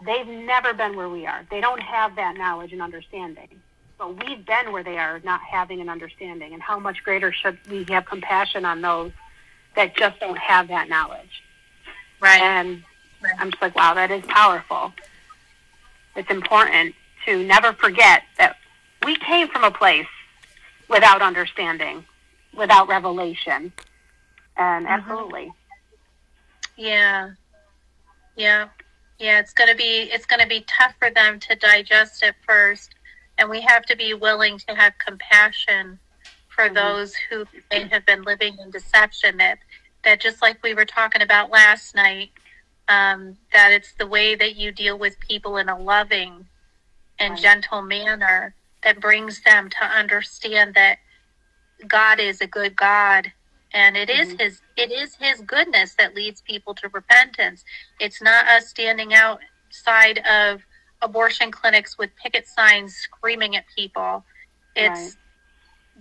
they've 0.00 0.26
never 0.26 0.72
been 0.74 0.96
where 0.96 1.10
we 1.10 1.26
are. 1.26 1.44
They 1.50 1.60
don't 1.60 1.82
have 1.82 2.16
that 2.16 2.36
knowledge 2.38 2.72
and 2.72 2.82
understanding. 2.82 3.63
But 4.04 4.26
we've 4.26 4.44
been 4.44 4.70
where 4.70 4.82
they 4.82 4.98
are 4.98 5.18
not 5.24 5.40
having 5.40 5.80
an 5.80 5.88
understanding. 5.88 6.52
And 6.52 6.60
how 6.60 6.78
much 6.78 7.02
greater 7.02 7.32
should 7.32 7.56
we 7.70 7.84
have 7.84 8.04
compassion 8.04 8.66
on 8.66 8.82
those 8.82 9.12
that 9.76 9.96
just 9.96 10.20
don't 10.20 10.36
have 10.36 10.68
that 10.68 10.90
knowledge? 10.90 11.42
Right. 12.20 12.42
And 12.42 12.84
I'm 13.38 13.50
just 13.50 13.62
like, 13.62 13.74
wow, 13.74 13.94
that 13.94 14.10
is 14.10 14.22
powerful. 14.26 14.92
It's 16.16 16.30
important 16.30 16.94
to 17.24 17.42
never 17.44 17.72
forget 17.72 18.24
that 18.36 18.56
we 19.06 19.16
came 19.16 19.48
from 19.48 19.64
a 19.64 19.70
place 19.70 20.06
without 20.88 21.22
understanding, 21.22 22.04
without 22.54 22.88
revelation. 22.88 23.72
And 24.58 24.86
Mhm. 24.86 24.90
absolutely. 24.90 25.52
Yeah. 26.76 27.30
Yeah. 28.36 28.68
Yeah, 29.18 29.38
it's 29.38 29.54
going 29.54 29.70
to 29.70 29.76
be 29.76 30.10
it's 30.12 30.26
going 30.26 30.40
to 30.42 30.46
be 30.46 30.60
tough 30.68 30.94
for 30.98 31.08
them 31.08 31.40
to 31.40 31.54
digest 31.54 32.22
it 32.22 32.34
first, 32.46 32.94
and 33.38 33.50
we 33.50 33.60
have 33.62 33.84
to 33.86 33.96
be 33.96 34.14
willing 34.14 34.58
to 34.58 34.74
have 34.74 34.94
compassion 34.98 36.00
for 36.48 36.68
Mhm. 36.68 36.74
those 36.74 37.14
who 37.16 37.46
may 37.70 37.88
have 37.88 38.06
been 38.06 38.22
living 38.22 38.58
in 38.58 38.70
deception 38.70 39.36
that 39.38 39.58
that 40.04 40.20
just 40.20 40.42
like 40.42 40.62
we 40.62 40.74
were 40.74 40.84
talking 40.84 41.22
about 41.22 41.50
last 41.50 41.94
night, 41.94 42.30
um, 42.88 43.38
that 43.52 43.72
it's 43.72 43.94
the 43.94 44.06
way 44.06 44.34
that 44.34 44.54
you 44.54 44.70
deal 44.70 44.98
with 44.98 45.18
people 45.20 45.56
in 45.56 45.68
a 45.68 45.78
loving 45.78 46.46
and 47.18 47.32
Right. 47.34 47.42
gentle 47.42 47.82
manner 47.82 48.54
that 48.82 49.00
brings 49.00 49.42
them 49.42 49.70
to 49.70 49.84
understand 49.84 50.74
that 50.74 50.98
God 51.86 52.20
is 52.20 52.40
a 52.40 52.46
good 52.46 52.76
God 52.76 53.32
and 53.72 53.96
it 53.96 54.10
is 54.10 54.34
Mhm. 54.34 54.38
his 54.40 54.62
it 54.76 54.92
is 54.92 55.16
his 55.16 55.40
goodness 55.42 55.94
that 55.96 56.14
leads 56.14 56.42
people 56.42 56.74
to 56.76 56.88
repentance. 56.90 57.64
It's 58.00 58.22
not 58.22 58.46
us 58.48 58.68
standing 58.68 59.14
outside 59.14 60.18
of 60.20 60.64
abortion 61.02 61.50
clinics 61.50 61.98
with 61.98 62.10
picket 62.16 62.46
signs 62.46 62.94
screaming 62.94 63.56
at 63.56 63.64
people. 63.76 64.24
It's 64.74 65.16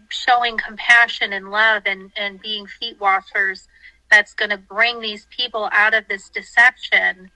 showing 0.09 0.57
compassion 0.57 1.33
and 1.33 1.51
love 1.51 1.83
and, 1.85 2.11
and 2.15 2.41
being 2.41 2.65
feet 2.67 2.99
washers 2.99 3.67
that's 4.09 4.33
going 4.33 4.51
to 4.51 4.57
bring 4.57 4.99
these 4.99 5.27
people 5.35 5.69
out 5.71 5.93
of 5.93 6.07
this 6.07 6.29
deception. 6.29 7.29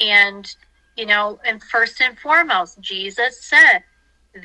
And, 0.00 0.54
you 0.96 1.06
know, 1.06 1.38
and 1.44 1.62
first 1.62 2.00
and 2.00 2.18
foremost, 2.18 2.80
Jesus 2.80 3.44
said, 3.44 3.84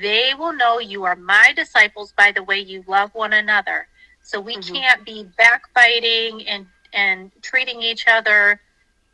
they 0.02 0.34
will 0.38 0.54
know 0.54 0.80
you 0.80 1.04
are 1.04 1.16
my 1.16 1.54
disciples 1.56 2.14
by 2.18 2.32
the 2.32 2.44
way 2.44 2.60
you 2.60 2.84
love 2.88 3.12
one 3.14 3.34
another. 3.34 3.88
So 4.24 4.40
we 4.40 4.56
Mhm. 4.58 4.74
can't 4.74 5.06
be 5.06 5.24
backbiting 5.38 6.48
and, 6.48 6.68
and 6.94 7.32
treating 7.42 7.82
each 7.82 8.08
other 8.08 8.62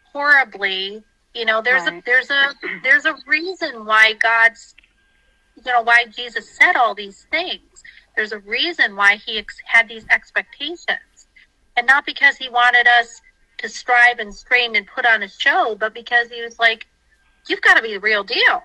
horribly. 0.04 1.04
You 1.38 1.46
know, 1.46 1.62
there's 1.62 1.86
a 1.86 2.02
there's 2.04 2.32
a 2.32 2.54
there's 2.82 3.06
a 3.06 3.16
reason 3.28 3.86
why 3.86 4.14
God's 4.14 4.74
you 5.56 5.72
know 5.72 5.84
why 5.84 6.06
Jesus 6.06 6.50
said 6.50 6.76
all 6.76 6.96
these 6.96 7.28
things. 7.30 7.84
There's 8.16 8.32
a 8.32 8.40
reason 8.40 8.96
why 8.96 9.18
he 9.18 9.38
ex- 9.38 9.62
had 9.64 9.88
these 9.88 10.04
expectations, 10.10 11.28
and 11.76 11.86
not 11.86 12.08
because 12.08 12.38
he 12.38 12.50
wanted 12.50 12.88
us 12.88 13.22
to 13.60 13.70
strive 13.70 14.18
and 14.18 14.34
strain 14.34 14.76
and 14.76 14.88
put 14.88 15.06
on 15.06 15.22
a 15.22 15.30
show, 15.30 15.76
but 15.80 15.94
because 15.94 16.30
he 16.30 16.42
was 16.42 16.58
like, 16.58 16.88
"You've 17.48 17.62
got 17.62 17.76
to 17.76 17.84
be 17.84 17.94
the 17.94 18.00
real 18.00 18.24
deal. 18.24 18.64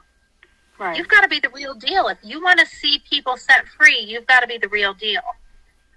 Right. 0.79 0.97
You've 0.97 1.09
got 1.09 1.21
to 1.21 1.29
be 1.29 1.41
the 1.41 1.51
real 1.51 1.75
deal. 1.75 2.09
If 2.09 2.19
you 2.23 2.43
want 2.43 2.59
to 2.59 2.67
see 2.67 3.03
people 3.09 3.37
set 3.37 3.69
free, 3.69 4.01
you've 4.01 4.27
got 4.27 4.41
to 4.41 4.47
be 4.47 4.57
the 4.57 4.69
real 4.69 4.95
deal. 4.95 5.21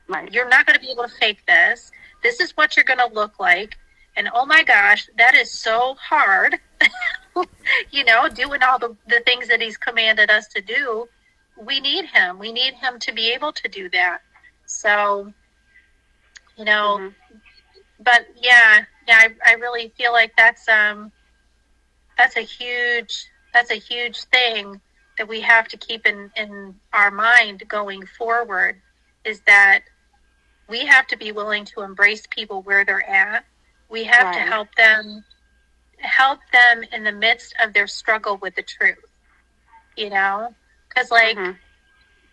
right. 0.10 0.32
You're 0.32 0.50
not 0.50 0.66
going 0.66 0.78
to 0.78 0.82
be 0.82 0.92
able 0.92 1.04
to 1.04 1.16
fake 1.16 1.46
this. 1.48 1.92
This 2.22 2.42
is 2.42 2.52
what 2.58 2.76
you're 2.76 2.84
going 2.84 3.00
to 3.00 3.14
look 3.14 3.40
like." 3.40 3.78
And 4.18 4.30
oh 4.34 4.46
my 4.46 4.64
gosh, 4.64 5.10
that 5.18 5.34
is 5.36 5.52
so 5.52 5.96
hard. 5.96 6.60
you 7.92 8.04
know, 8.06 8.30
doing 8.30 8.64
all 8.64 8.80
the, 8.80 8.96
the 9.08 9.22
things 9.26 9.48
that 9.48 9.62
he's 9.62 9.78
commanded 9.78 10.30
us 10.30 10.48
to 10.50 10.62
do. 10.62 11.08
We 11.62 11.80
need 11.80 12.06
him. 12.06 12.38
We 12.40 12.52
need 12.52 12.74
him 12.76 13.00
to 13.00 13.14
be 13.14 13.32
able 13.32 13.52
to 13.54 13.68
do 13.68 13.90
that. 13.90 14.20
So, 14.66 15.32
you 16.58 16.66
know, 16.66 16.98
Mhm. 17.00 17.14
but 18.00 18.28
yeah, 18.36 18.86
yeah, 19.08 19.18
I, 19.20 19.36
I 19.46 19.54
really 19.56 19.90
feel 19.98 20.12
like 20.12 20.34
that's 20.38 20.68
um 20.68 21.12
that's 22.18 22.38
a 22.38 22.42
huge 22.42 23.26
that's 23.54 23.72
a 23.72 23.76
huge 23.76 24.24
thing 24.26 24.82
that 25.18 25.28
we 25.28 25.40
have 25.42 25.68
to 25.70 25.78
keep 25.78 26.06
in, 26.06 26.30
in 26.36 26.76
our 26.92 27.10
mind 27.10 27.64
going 27.70 28.06
forward 28.18 28.82
is 29.24 29.40
that 29.48 29.82
we 30.68 30.86
have 30.86 31.08
to 31.08 31.18
be 31.18 31.32
willing 31.32 31.64
to 31.66 31.82
embrace 31.82 32.28
people 32.30 32.62
where 32.64 32.84
they're 32.84 33.08
at. 33.10 33.46
We 33.90 34.04
have 34.06 34.32
to 34.32 34.40
help 34.40 34.74
them 34.76 35.24
help 36.00 36.40
them 36.52 36.84
in 36.92 37.04
the 37.04 37.12
midst 37.12 37.54
of 37.64 37.74
their 37.74 37.88
struggle 37.88 38.38
with 38.38 38.56
the 38.56 38.64
truth. 38.64 38.98
You 39.96 40.10
know? 40.10 40.56
Cuz 40.96 41.12
like 41.12 41.38
Mhm. 41.38 41.58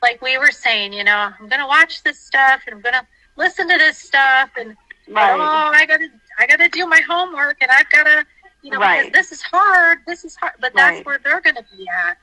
like 0.02 0.20
we 0.22 0.38
were 0.38 0.50
saying, 0.50 0.92
you 0.92 1.04
know, 1.04 1.32
I'm 1.38 1.48
gonna 1.48 1.66
watch 1.66 2.02
this 2.02 2.18
stuff 2.20 2.62
and 2.66 2.76
I'm 2.76 2.80
gonna 2.82 3.06
listen 3.36 3.68
to 3.68 3.78
this 3.78 3.98
stuff 3.98 4.50
and 4.56 4.76
Right. 5.08 5.30
oh, 5.40 5.70
I 5.74 5.86
gotta 5.86 6.08
I 6.38 6.46
gotta 6.46 6.68
do 6.68 6.86
my 6.86 7.00
homework 7.00 7.58
and 7.60 7.70
I've 7.70 7.88
gotta 7.90 8.26
you 8.62 8.70
know 8.70 8.78
Right. 8.78 9.12
because 9.12 9.12
this 9.12 9.32
is 9.32 9.42
hard, 9.42 9.98
this 10.06 10.24
is 10.24 10.36
hard, 10.36 10.54
but 10.60 10.74
that's 10.76 10.98
Right. 10.98 11.06
where 11.06 11.18
they're 11.22 11.40
gonna 11.40 11.62
be 11.76 11.86
at. 11.88 12.18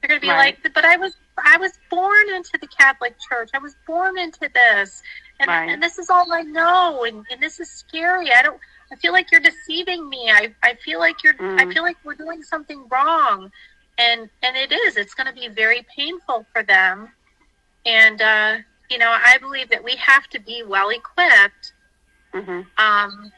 They're 0.00 0.08
gonna 0.08 0.20
be 0.20 0.28
Right. 0.28 0.56
like, 0.62 0.72
but 0.74 0.84
I 0.84 0.96
was 0.96 1.16
I 1.44 1.56
was 1.58 1.72
born 1.90 2.28
into 2.34 2.58
the 2.60 2.68
Catholic 2.68 3.16
Church. 3.28 3.50
I 3.54 3.58
was 3.58 3.74
born 3.86 4.18
into 4.18 4.48
this, 4.54 5.02
and 5.40 5.48
Right. 5.48 5.68
and 5.68 5.82
this 5.82 5.98
is 5.98 6.10
all 6.10 6.32
I 6.32 6.42
know, 6.42 7.04
and 7.04 7.26
and 7.30 7.40
this 7.42 7.60
is 7.60 7.70
scary. 7.70 8.32
I 8.32 8.42
don't. 8.42 8.60
I 8.94 8.96
feel 8.96 9.12
like 9.12 9.32
you're 9.32 9.40
deceiving 9.40 10.08
me. 10.08 10.30
I 10.30 10.54
I 10.62 10.74
feel 10.74 11.00
like 11.00 11.24
you're. 11.24 11.34
I 11.58 11.64
Mm. 11.64 11.72
feel 11.72 11.82
like 11.82 11.96
we're 12.04 12.14
doing 12.14 12.42
something 12.44 12.86
wrong, 12.88 13.50
and 13.98 14.30
and 14.42 14.56
it 14.56 14.70
is. 14.70 14.96
It's 14.96 15.14
going 15.14 15.26
to 15.26 15.32
be 15.32 15.48
very 15.48 15.84
painful 15.96 16.46
for 16.52 16.62
them, 16.62 17.08
and 17.84 18.22
uh, 18.22 18.58
you 18.88 18.98
know 18.98 19.10
I 19.10 19.38
believe 19.38 19.68
that 19.70 19.82
we 19.82 19.96
have 19.96 20.28
to 20.28 20.38
be 20.38 20.62
well 20.62 20.90
equipped 20.90 21.72
Mhm. 22.32 22.66
um, 22.78 23.32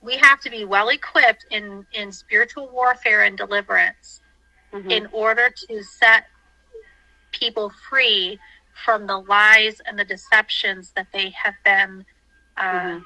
we 0.00 0.16
have 0.16 0.40
to 0.40 0.50
be 0.50 0.64
well 0.64 0.88
equipped 0.88 1.44
in, 1.50 1.84
in 1.92 2.10
spiritual 2.12 2.68
warfare 2.68 3.24
and 3.24 3.36
deliverance 3.36 4.20
Mhm. 4.72 4.90
in 4.90 5.06
order 5.12 5.50
to 5.68 5.82
set 5.82 6.26
people 7.32 7.70
free 7.88 8.38
from 8.84 9.06
the 9.08 9.18
lies 9.18 9.80
and 9.86 9.98
the 9.98 10.04
deceptions 10.04 10.92
that 10.92 11.08
they 11.12 11.30
have 11.30 11.54
been 11.64 12.04
uh, 12.56 12.62
Mhm. 12.72 13.04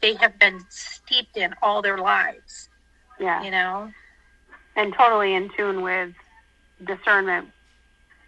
They 0.00 0.14
have 0.14 0.38
been 0.38 0.64
steeped 0.68 1.36
in 1.36 1.54
all 1.62 1.82
their 1.82 1.98
lives 1.98 2.68
Yeah. 3.20 3.42
you 3.42 3.50
know 3.50 3.92
and 4.76 4.94
totally 4.94 5.34
in 5.34 5.50
tune 5.56 5.82
with 5.82 6.14
discernment 6.84 7.48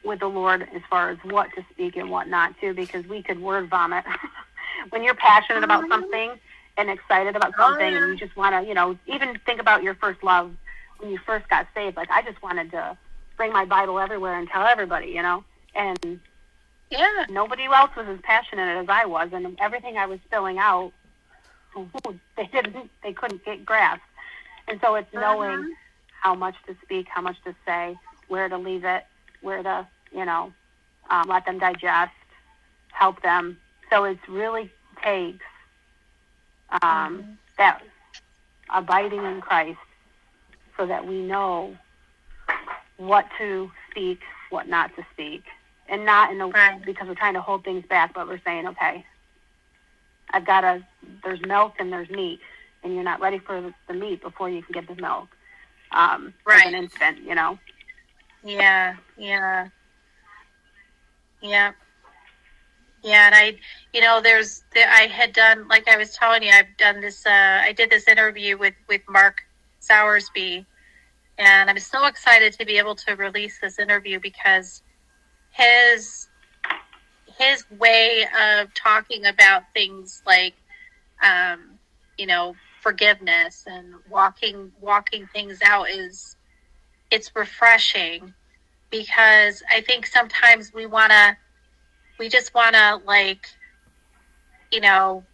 with 0.04 0.20
the 0.20 0.26
Lord 0.28 0.62
as 0.74 0.82
far 0.88 1.10
as 1.10 1.18
what 1.24 1.48
to 1.54 1.64
speak 1.72 1.96
and 1.96 2.10
what 2.10 2.28
not 2.28 2.58
to, 2.60 2.72
because 2.74 3.06
we 3.06 3.22
could 3.22 3.40
word 3.40 3.68
vomit. 3.68 4.04
when 4.90 5.02
you're 5.04 5.14
passionate 5.14 5.62
about 5.62 5.84
Mhm. 5.84 5.88
something 5.90 6.40
and 6.76 6.90
excited 6.90 7.36
about 7.36 7.54
Oh, 7.58 7.62
something, 7.66 7.94
and 7.94 8.10
you 8.10 8.16
just 8.16 8.36
want 8.36 8.54
to, 8.54 8.66
you 8.66 8.74
know, 8.74 8.98
even 9.06 9.38
think 9.46 9.60
about 9.60 9.82
your 9.82 9.94
first 9.94 10.22
love 10.22 10.50
when 10.98 11.10
you 11.10 11.18
first 11.18 11.48
got 11.48 11.66
saved. 11.74 11.96
Like, 11.96 12.10
I 12.10 12.22
just 12.22 12.42
wanted 12.42 12.70
to 12.72 12.96
bring 13.36 13.52
my 13.52 13.64
Bible 13.64 13.98
everywhere 13.98 14.38
and 14.38 14.48
tell 14.48 14.66
everybody, 14.66 15.08
you 15.08 15.22
know, 15.22 15.44
and 15.74 16.20
yeah 16.90 17.26
nobody 17.28 17.64
else 17.64 17.90
was 17.96 18.06
as 18.08 18.18
passionate 18.22 18.78
as 18.78 18.88
I 18.88 19.04
was, 19.04 19.30
and 19.32 19.58
everything 19.60 19.96
I 19.98 20.06
was 20.06 20.18
spilling 20.26 20.58
out, 20.58 20.92
they 22.36 22.46
didn't, 22.46 22.90
they 23.02 23.12
couldn't 23.12 23.44
get 23.44 23.64
grasp. 23.64 24.02
And 24.68 24.80
so 24.80 24.94
it's 24.94 25.12
knowing 25.12 25.58
Mhm. 25.64 25.76
how 26.22 26.34
much 26.34 26.56
to 26.66 26.76
speak, 26.82 27.08
how 27.08 27.20
much 27.22 27.40
to 27.42 27.54
say, 27.66 27.98
where 28.28 28.48
to 28.48 28.56
leave 28.58 28.84
it, 28.84 29.06
where 29.40 29.62
to, 29.62 29.86
you 30.12 30.24
know, 30.24 30.52
um, 31.08 31.28
let 31.28 31.44
them 31.46 31.58
digest, 31.58 32.12
help 32.92 33.20
them. 33.22 33.60
So 33.90 34.04
it 34.04 34.18
really 34.28 34.72
takes 35.02 35.44
um, 36.82 37.22
Mhm. 37.24 37.38
that 37.58 37.82
abiding 38.72 39.24
in 39.24 39.40
Christ 39.40 39.78
so 40.76 40.86
that 40.86 41.06
we 41.06 41.22
know 41.22 41.76
what 42.96 43.28
to 43.38 43.72
speak, 43.90 44.22
what 44.50 44.68
not 44.68 44.94
to 44.96 45.04
speak. 45.12 45.44
And 45.88 46.04
not 46.04 46.30
in 46.30 46.40
a 46.40 46.46
Right. 46.46 46.84
because 46.84 47.08
we're 47.08 47.14
trying 47.16 47.34
to 47.34 47.40
hold 47.40 47.64
things 47.64 47.84
back, 47.86 48.12
but 48.14 48.28
we're 48.28 48.40
saying, 48.44 48.68
okay, 48.68 49.04
I've 50.32 50.46
got 50.46 50.62
to, 50.62 50.84
there's 51.24 51.40
milk 51.42 51.74
and 51.78 51.92
there's 51.92 52.10
meat, 52.10 52.40
and 52.82 52.94
you're 52.94 53.04
not 53.04 53.20
ready 53.20 53.38
for 53.38 53.72
the, 53.88 53.94
meat 53.94 54.22
before 54.22 54.48
you 54.48 54.62
can 54.62 54.72
get 54.72 54.86
the 54.86 55.00
milk. 55.00 55.28
Um, 55.92 56.32
As 56.48 56.62
an 56.66 56.74
infant, 56.74 57.18
you 57.18 57.34
know? 57.34 57.58
Yeah, 58.44 58.96
yeah, 59.18 59.68
yeah, 61.42 61.72
yeah. 63.02 63.26
And 63.26 63.34
I, 63.34 63.58
you 63.92 64.00
know, 64.00 64.20
there's, 64.22 64.62
there, 64.72 64.88
I 64.88 65.06
had 65.08 65.32
done, 65.32 65.68
like 65.68 65.88
I 65.88 65.96
was 65.96 66.14
telling 66.14 66.42
you, 66.42 66.50
I've 66.50 66.74
done 66.78 67.00
this. 67.00 67.26
Uh, 67.26 67.60
I 67.62 67.72
did 67.72 67.90
this 67.90 68.08
interview 68.08 68.56
with 68.56 68.74
with 68.88 69.02
Mark 69.08 69.42
Sowersby, 69.82 70.64
and 71.36 71.68
I'm 71.68 71.78
so 71.78 72.06
excited 72.06 72.54
to 72.54 72.64
be 72.64 72.78
able 72.78 72.94
to 72.94 73.14
release 73.14 73.58
this 73.60 73.78
interview 73.78 74.20
because 74.20 74.82
his 75.50 76.29
his 77.40 77.64
way 77.78 78.26
of 78.38 78.72
talking 78.74 79.24
about 79.26 79.62
things 79.72 80.22
like, 80.26 80.54
um, 81.22 81.78
you 82.18 82.26
know, 82.26 82.54
forgiveness 82.82 83.64
and 83.66 83.94
walking 84.08 84.72
walking 84.80 85.26
things 85.32 85.58
out 85.64 85.88
is 85.90 86.36
it's 87.10 87.34
refreshing 87.34 88.32
because 88.90 89.62
I 89.70 89.80
think 89.80 90.06
sometimes 90.06 90.72
we 90.74 90.86
want 90.86 91.12
to, 91.12 91.36
we 92.18 92.28
just 92.28 92.54
want 92.54 92.74
to 92.74 93.00
like, 93.06 93.46
you 94.70 94.80
know, 94.80 95.24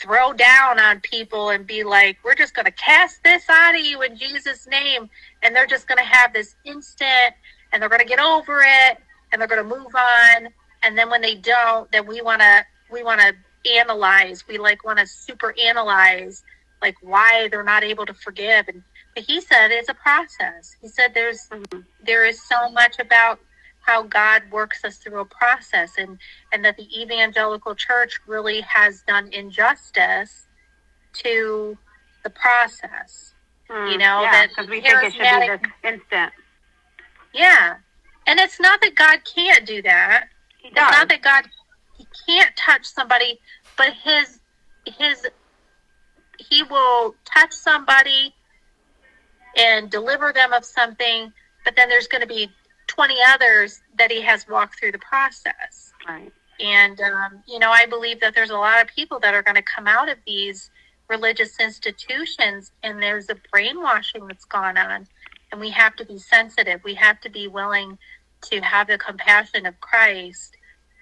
throw 0.00 0.32
down 0.32 0.78
on 0.78 1.00
people 1.00 1.50
and 1.50 1.66
be 1.66 1.84
like, 1.84 2.18
we're 2.24 2.34
just 2.34 2.54
going 2.54 2.66
to 2.66 2.72
cast 2.72 3.22
this 3.24 3.44
out 3.48 3.74
of 3.74 3.80
you 3.80 4.02
in 4.02 4.16
Jesus' 4.16 4.66
name. 4.66 5.10
And 5.42 5.54
they're 5.54 5.66
just 5.66 5.86
going 5.88 5.98
to 5.98 6.04
have 6.04 6.32
this 6.32 6.56
instant 6.64 7.34
and 7.72 7.82
they're 7.82 7.88
going 7.88 8.00
to 8.00 8.06
get 8.06 8.20
over 8.20 8.60
it 8.62 8.98
and 9.32 9.40
they're 9.40 9.48
going 9.48 9.62
to 9.62 9.76
move 9.76 9.94
on. 9.94 10.48
And 10.82 10.96
then 10.96 11.10
when 11.10 11.20
they 11.20 11.34
don't, 11.34 11.90
then 11.92 12.06
we 12.06 12.22
want 12.22 12.40
to, 12.40 12.64
we 12.90 13.02
want 13.02 13.20
to 13.20 13.34
analyze. 13.78 14.46
We 14.48 14.58
like 14.58 14.84
want 14.84 14.98
to 14.98 15.06
super 15.06 15.54
analyze 15.62 16.42
like 16.82 16.96
why 17.02 17.48
they're 17.50 17.62
not 17.62 17.84
able 17.84 18.06
to 18.06 18.14
forgive. 18.14 18.68
And 18.68 18.82
but 19.14 19.24
he 19.24 19.40
said 19.40 19.70
it's 19.70 19.88
a 19.88 19.94
process. 19.94 20.76
He 20.80 20.88
said 20.88 21.14
there's, 21.14 21.48
there 22.04 22.24
is 22.24 22.40
so 22.42 22.70
much 22.70 22.98
about 22.98 23.40
how 23.80 24.02
God 24.02 24.42
works 24.50 24.84
us 24.84 24.98
through 24.98 25.20
a 25.20 25.24
process 25.24 25.92
and, 25.98 26.18
and 26.52 26.64
that 26.64 26.76
the 26.76 26.86
evangelical 27.00 27.74
church 27.74 28.20
really 28.26 28.60
has 28.60 29.02
done 29.02 29.32
injustice 29.32 30.46
to 31.14 31.76
the 32.22 32.30
process. 32.30 33.34
Mm, 33.68 33.92
You 33.92 33.98
know, 33.98 34.22
yeah, 34.22 34.30
that 34.32 34.48
because 34.50 34.68
we 34.68 34.80
think 34.80 35.02
it 35.02 35.12
should 35.12 35.40
be 35.40 35.48
this 35.48 35.60
instant. 35.82 36.32
Yeah. 37.34 37.76
And 38.26 38.38
it's 38.38 38.60
not 38.60 38.80
that 38.82 38.94
God 38.94 39.20
can't 39.24 39.66
do 39.66 39.82
that. 39.82 40.28
It's 40.64 40.74
not 40.74 41.08
that 41.08 41.22
God 41.22 41.44
he 41.96 42.06
can't 42.26 42.54
touch 42.56 42.86
somebody, 42.86 43.38
but 43.76 43.92
his 43.92 44.40
his 44.86 45.26
he 46.38 46.62
will 46.64 47.14
touch 47.24 47.52
somebody 47.52 48.34
and 49.56 49.90
deliver 49.90 50.32
them 50.32 50.52
of 50.52 50.64
something, 50.64 51.32
but 51.64 51.76
then 51.76 51.88
there's 51.88 52.06
going 52.06 52.22
to 52.22 52.26
be 52.26 52.48
20 52.86 53.14
others 53.28 53.80
that 53.98 54.10
he 54.10 54.20
has 54.22 54.46
walked 54.48 54.78
through 54.78 54.92
the 54.92 54.98
process. 54.98 55.92
Right. 56.08 56.32
And, 56.60 57.00
um, 57.00 57.42
you 57.46 57.58
know, 57.58 57.70
I 57.70 57.86
believe 57.86 58.20
that 58.20 58.34
there's 58.34 58.50
a 58.50 58.56
lot 58.56 58.80
of 58.80 58.88
people 58.88 59.18
that 59.20 59.34
are 59.34 59.42
going 59.42 59.56
to 59.56 59.62
come 59.62 59.86
out 59.86 60.08
of 60.08 60.18
these 60.26 60.70
religious 61.08 61.58
institutions 61.58 62.72
and 62.82 63.02
there's 63.02 63.28
a 63.28 63.36
brainwashing 63.52 64.26
that's 64.26 64.44
gone 64.44 64.76
on. 64.76 65.06
And 65.52 65.60
we 65.60 65.70
have 65.70 65.96
to 65.96 66.04
be 66.04 66.18
sensitive. 66.18 66.80
We 66.84 66.94
have 66.94 67.20
to 67.22 67.30
be 67.30 67.48
willing 67.48 67.98
to 68.42 68.60
have 68.60 68.86
the 68.88 68.98
compassion 68.98 69.66
of 69.66 69.80
Christ 69.80 70.56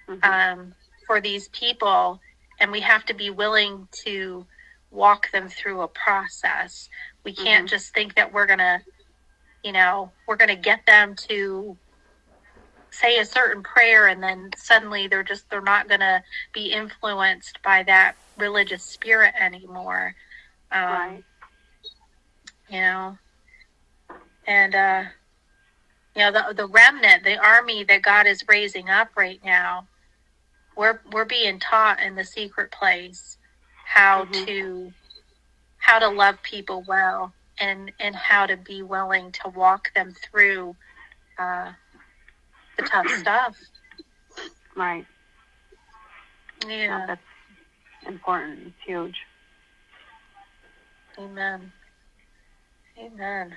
Mhm. 0.09 0.25
um, 0.25 0.75
for 1.07 1.21
these 1.21 1.49
people. 1.49 2.21
And 2.61 2.73
we 2.73 2.81
have 2.81 3.05
to 3.07 3.15
be 3.15 3.31
willing 3.31 3.89
to 4.05 4.47
walk 4.91 5.31
them 5.31 5.49
through 5.49 5.83
a 5.83 5.89
process. 5.89 6.89
We 7.25 7.35
can't 7.35 7.67
Mhm. 7.67 7.71
just 7.71 7.95
think 7.95 8.15
that 8.17 8.33
we're 8.33 8.47
to, 8.59 8.83
you 9.63 9.73
know, 9.73 10.13
we're 10.27 10.37
to 10.49 10.57
get 10.57 10.87
them 10.87 11.15
to 11.29 11.79
say 12.91 13.19
a 13.19 13.25
certain 13.25 13.63
prayer 13.63 14.09
and 14.09 14.23
then 14.23 14.51
suddenly 14.57 15.09
they're 15.09 15.23
just 15.23 15.49
they're 15.51 15.61
not 15.61 15.89
to 16.01 16.23
be 16.55 16.73
influenced 16.73 17.63
by 17.63 17.83
that 17.85 18.17
religious 18.39 18.85
spirit 18.85 19.35
anymore 19.39 20.15
um, 20.73 20.83
right. 20.83 21.25
you 22.69 22.81
know 22.81 23.19
and 24.47 24.75
uh 24.75 25.05
you 26.17 26.23
know 26.23 26.33
the 26.33 26.55
the 26.55 26.69
remnant 26.69 27.25
the 27.25 27.39
army 27.39 27.85
that 27.85 28.03
God 28.03 28.27
is 28.27 28.45
raising 28.49 28.91
up 28.91 29.11
right 29.17 29.41
now 29.45 29.89
we're 30.77 31.01
we're 31.13 31.27
being 31.27 31.61
taught 31.61 32.01
in 32.01 32.17
the 32.17 32.25
secret 32.25 32.73
place 32.73 33.39
how 33.87 34.25
Mhm. 34.25 34.47
to 34.47 34.95
how 35.79 35.99
to 36.01 36.09
love 36.09 36.43
people 36.43 36.85
well 36.87 37.35
and 37.61 37.93
and 38.01 38.17
how 38.17 38.47
to 38.47 38.57
be 38.57 38.83
willing 38.83 39.33
to 39.33 39.49
walk 39.51 39.93
them 39.95 40.15
through 40.15 40.77
uh 41.39 41.73
the 42.77 42.83
tough 42.85 43.11
stuff 43.11 43.57
Right. 44.77 45.07
yeah 46.69 47.07
That's 47.07 47.23
important. 48.07 48.61
It's 48.69 48.77
huge. 48.87 49.17
Amen. 51.19 51.73
Amen. 52.99 53.57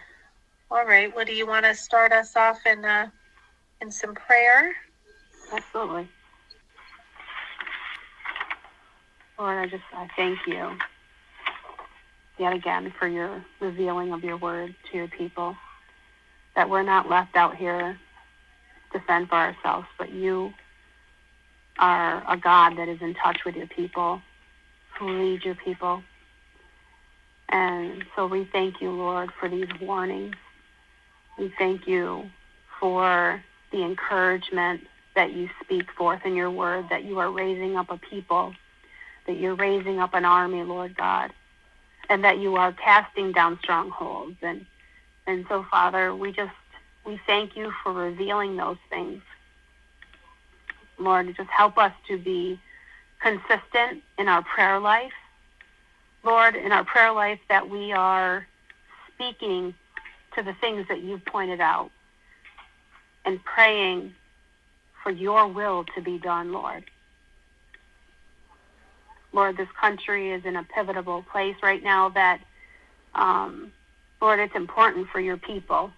All 0.72 0.86
right. 0.86 1.14
Well, 1.14 1.26
do 1.26 1.34
you 1.34 1.46
want 1.46 1.66
to 1.66 1.76
start 1.76 2.14
us 2.14 2.38
off 2.38 2.66
in 2.66 2.86
uh, 2.86 3.10
in 3.82 3.92
some 3.92 4.16
prayer? 4.16 4.74
Absolutely. 5.52 6.08
Lord, 9.38 9.58
I 9.58 9.68
just 9.68 9.84
I 9.94 10.08
thank 10.16 10.40
you 10.48 10.78
yet 12.40 12.54
again 12.54 12.94
for 12.98 13.08
your 13.08 13.44
revealing 13.60 14.14
of 14.14 14.24
your 14.24 14.38
word 14.38 14.74
to 14.90 14.98
your 14.98 15.10
people. 15.10 15.58
That 16.56 16.70
we're 16.70 16.84
not 16.84 17.10
left 17.10 17.36
out 17.36 17.58
here 17.58 17.98
to 18.94 19.00
fend 19.02 19.28
for 19.28 19.36
ourselves, 19.36 19.88
but 20.00 20.14
you 20.14 20.54
are 21.80 22.24
a 22.30 22.38
God 22.38 22.78
that 22.78 22.88
is 22.88 23.02
in 23.02 23.14
touch 23.16 23.40
with 23.46 23.58
your 23.58 23.68
people, 23.68 24.22
who 24.98 25.10
leads 25.10 25.44
your 25.44 25.56
people. 25.56 26.02
And 27.50 28.06
so 28.16 28.26
we 28.26 28.46
thank 28.46 28.82
you, 28.82 28.92
Lord, 28.92 29.32
for 29.38 29.50
these 29.50 29.68
warnings. 29.82 30.36
We 31.42 31.52
thank 31.58 31.88
you 31.88 32.30
for 32.80 33.44
the 33.72 33.84
encouragement 33.84 34.82
that 35.16 35.34
you 35.34 35.50
speak 35.64 35.92
forth 35.98 36.22
in 36.24 36.36
your 36.36 36.52
word, 36.52 36.86
that 36.92 37.04
you 37.04 37.18
are 37.18 37.32
raising 37.32 37.76
up 37.76 37.90
a 37.90 37.98
people, 37.98 38.54
that 39.26 39.38
you're 39.38 39.56
raising 39.56 40.00
up 40.00 40.14
an 40.14 40.24
army, 40.24 40.62
Lord 40.62 40.96
God, 40.96 41.34
and 42.10 42.24
that 42.26 42.38
you 42.38 42.58
are 42.58 42.72
casting 42.72 43.32
down 43.32 43.58
strongholds. 43.64 44.38
And 44.44 44.68
and 45.26 45.48
so, 45.50 45.66
Father, 45.72 46.16
we 46.16 46.32
just 46.32 46.54
we 47.08 47.20
thank 47.26 47.58
you 47.58 47.74
for 47.82 47.92
revealing 47.92 48.56
those 48.56 48.78
things. 48.92 49.24
Lord, 51.00 51.36
just 51.36 51.50
help 51.50 51.80
us 51.80 51.94
to 52.08 52.20
be 52.20 52.60
consistent 53.20 54.04
in 54.20 54.28
our 54.28 54.44
prayer 54.44 54.80
life. 54.80 55.14
Lord, 56.24 56.56
in 56.56 56.72
our 56.72 56.86
prayer 56.86 57.12
life 57.12 57.40
that 57.50 57.68
we 57.68 57.94
are 57.94 58.46
speaking 59.16 59.74
to 60.36 60.44
the 60.44 60.54
things 60.54 60.88
that 60.88 61.02
you've 61.02 61.26
pointed 61.26 61.60
out 61.60 61.92
and 63.26 63.44
praying 63.44 64.14
for 65.04 65.12
your 65.12 65.48
will 65.48 65.86
to 65.96 66.02
be 66.02 66.18
done, 66.18 66.52
Lord. 66.52 66.84
Lord, 69.34 69.58
this 69.58 69.70
country 69.80 70.32
is 70.32 70.44
in 70.46 70.56
a 70.56 70.64
pivotal 70.64 71.24
place 71.24 71.56
right 71.64 71.82
now 71.82 72.10
that, 72.10 72.42
um, 73.16 73.72
Lord, 74.22 74.40
it's 74.40 74.56
important 74.56 75.08
for 75.10 75.20
your 75.20 75.38
people 75.38 75.92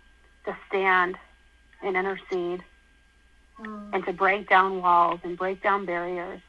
to 0.45 0.55
stand 0.67 1.15
and 1.81 1.97
intercede 1.97 2.61
and 3.59 4.05
to 4.05 4.13
break 4.13 4.49
down 4.49 4.81
walls 4.81 5.19
and 5.23 5.37
break 5.37 5.61
down 5.61 5.85
barriers 5.85 6.41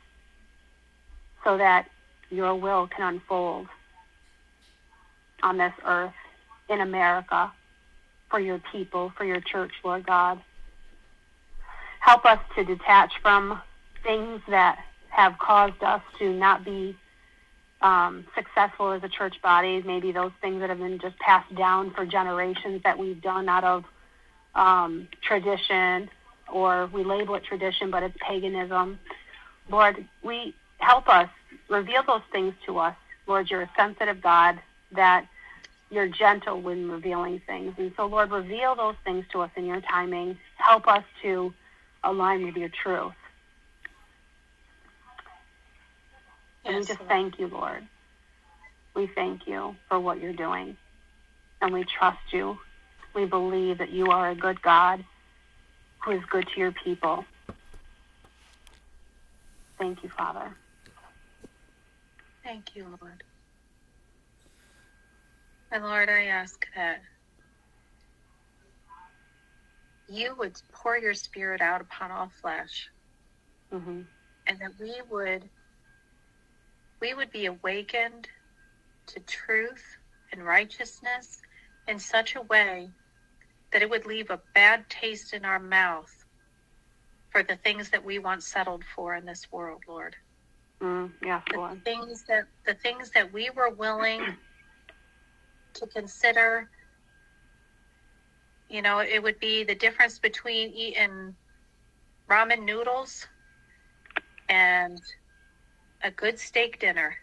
so 1.42 1.58
that 1.58 1.88
your 2.30 2.54
will 2.54 2.86
can 2.86 3.14
unfold 3.14 3.66
on 5.42 5.58
this 5.58 5.72
earth 5.84 6.14
in 6.68 6.80
America 6.80 7.52
for 8.34 8.40
your 8.40 8.60
people, 8.72 9.12
for 9.16 9.24
your 9.24 9.40
church, 9.40 9.70
Lord 9.84 10.04
God. 10.04 10.42
Help 12.00 12.24
us 12.24 12.40
to 12.56 12.64
detach 12.64 13.12
from 13.22 13.62
things 14.02 14.40
that 14.48 14.80
have 15.10 15.38
caused 15.38 15.80
us 15.84 16.02
to 16.18 16.32
not 16.32 16.64
be 16.64 16.96
um, 17.80 18.26
successful 18.34 18.90
as 18.90 19.04
a 19.04 19.08
church 19.08 19.36
body. 19.40 19.80
Maybe 19.86 20.10
those 20.10 20.32
things 20.40 20.58
that 20.58 20.68
have 20.68 20.80
been 20.80 20.98
just 20.98 21.16
passed 21.20 21.54
down 21.54 21.92
for 21.92 22.04
generations 22.04 22.82
that 22.82 22.98
we've 22.98 23.22
done 23.22 23.48
out 23.48 23.62
of 23.62 23.84
um, 24.56 25.06
tradition, 25.22 26.10
or 26.52 26.90
we 26.92 27.04
label 27.04 27.36
it 27.36 27.44
tradition, 27.44 27.92
but 27.92 28.02
it's 28.02 28.16
paganism. 28.20 28.98
Lord, 29.70 30.04
we 30.24 30.56
help 30.78 31.06
us 31.06 31.28
reveal 31.68 32.02
those 32.04 32.22
things 32.32 32.52
to 32.66 32.78
us. 32.78 32.96
Lord, 33.28 33.48
you're 33.48 33.62
a 33.62 33.70
sensitive 33.76 34.20
God 34.20 34.58
that 34.90 35.28
you're 35.94 36.08
gentle 36.08 36.62
when 36.62 36.90
revealing 36.90 37.40
things. 37.46 37.74
And 37.78 37.92
so, 37.96 38.06
Lord, 38.06 38.32
reveal 38.32 38.76
those 38.76 38.96
things 39.04 39.26
to 39.32 39.42
us 39.42 39.52
in 39.56 39.66
your 39.66 39.82
timing. 39.82 40.38
Help 40.58 40.88
us 40.88 41.04
to 41.22 41.54
align 42.04 42.44
with 42.46 42.56
your 42.56 42.70
truth. 42.70 43.14
And 46.66 46.76
we 46.76 46.84
just 46.84 47.00
Lord. 47.00 47.10
thank 47.10 47.38
you, 47.38 47.48
Lord. 47.48 47.88
We 48.96 49.08
thank 49.14 49.46
you 49.46 49.76
for 49.88 50.00
what 50.00 50.20
you're 50.20 50.32
doing. 50.34 50.76
And 51.62 51.74
we 51.74 51.84
trust 51.98 52.18
you. 52.32 52.58
We 53.14 53.26
believe 53.26 53.78
that 53.78 53.90
you 53.90 54.06
are 54.08 54.30
a 54.30 54.36
good 54.36 54.62
God 54.62 55.04
who 56.04 56.12
is 56.12 56.22
good 56.30 56.48
to 56.54 56.60
your 56.60 56.72
people. 56.84 57.24
Thank 59.78 60.02
you, 60.04 60.10
Father. 60.16 60.56
Thank 62.44 62.74
you, 62.74 62.96
Lord. 63.00 63.22
And 65.74 65.84
Lord, 65.84 66.08
I 66.10 66.26
ask 66.26 66.66
that 66.76 67.02
you 70.08 70.34
would 70.38 70.56
pour 70.72 70.96
your 70.98 71.14
spirit 71.14 71.60
out 71.60 71.82
upon 71.82 72.12
all 72.12 72.30
flesh. 72.42 72.88
Hmm 73.72 74.02
and 74.46 74.58
that 74.60 74.72
we 74.80 74.94
would 75.10 75.50
we 77.00 77.14
would 77.14 77.30
be 77.30 77.46
awakened 77.46 78.28
to 79.08 79.20
truth 79.20 79.84
and 80.32 80.44
righteousness 80.44 81.40
in 81.86 81.98
such 81.98 82.36
a 82.36 82.42
way 82.42 82.90
that 83.72 83.82
it 83.82 83.90
would 83.90 84.06
leave 84.06 84.30
a 84.30 84.40
bad 84.54 84.88
taste 84.88 85.34
in 85.34 85.44
our 85.44 85.60
mouth 85.60 86.10
for 87.30 87.42
the 87.42 87.56
things 87.56 87.90
that 87.90 88.04
we 88.04 88.18
once 88.18 88.46
settled 88.46 88.84
for 88.96 89.14
in 89.14 89.26
this 89.26 89.46
world, 89.52 89.82
Lord. 89.88 90.16
Mm, 90.82 91.12
yes, 91.22 91.42
The 91.52 91.80
things 91.84 92.24
that 92.28 92.44
the 92.66 92.74
things 92.74 93.10
that 93.10 93.32
we 93.32 93.50
were 93.50 93.70
willing 93.70 94.22
to 95.74 95.86
consider. 95.86 96.68
You 98.68 98.82
know, 98.82 99.00
it 99.00 99.22
would 99.22 99.38
be 99.38 99.64
the 99.64 99.74
difference 99.74 100.18
between 100.18 100.70
eating 100.70 101.34
ramen 102.28 102.64
noodles 102.64 103.26
and 104.48 105.00
a 106.02 106.10
good 106.10 106.38
steak 106.38 106.80
dinner. 106.80 107.16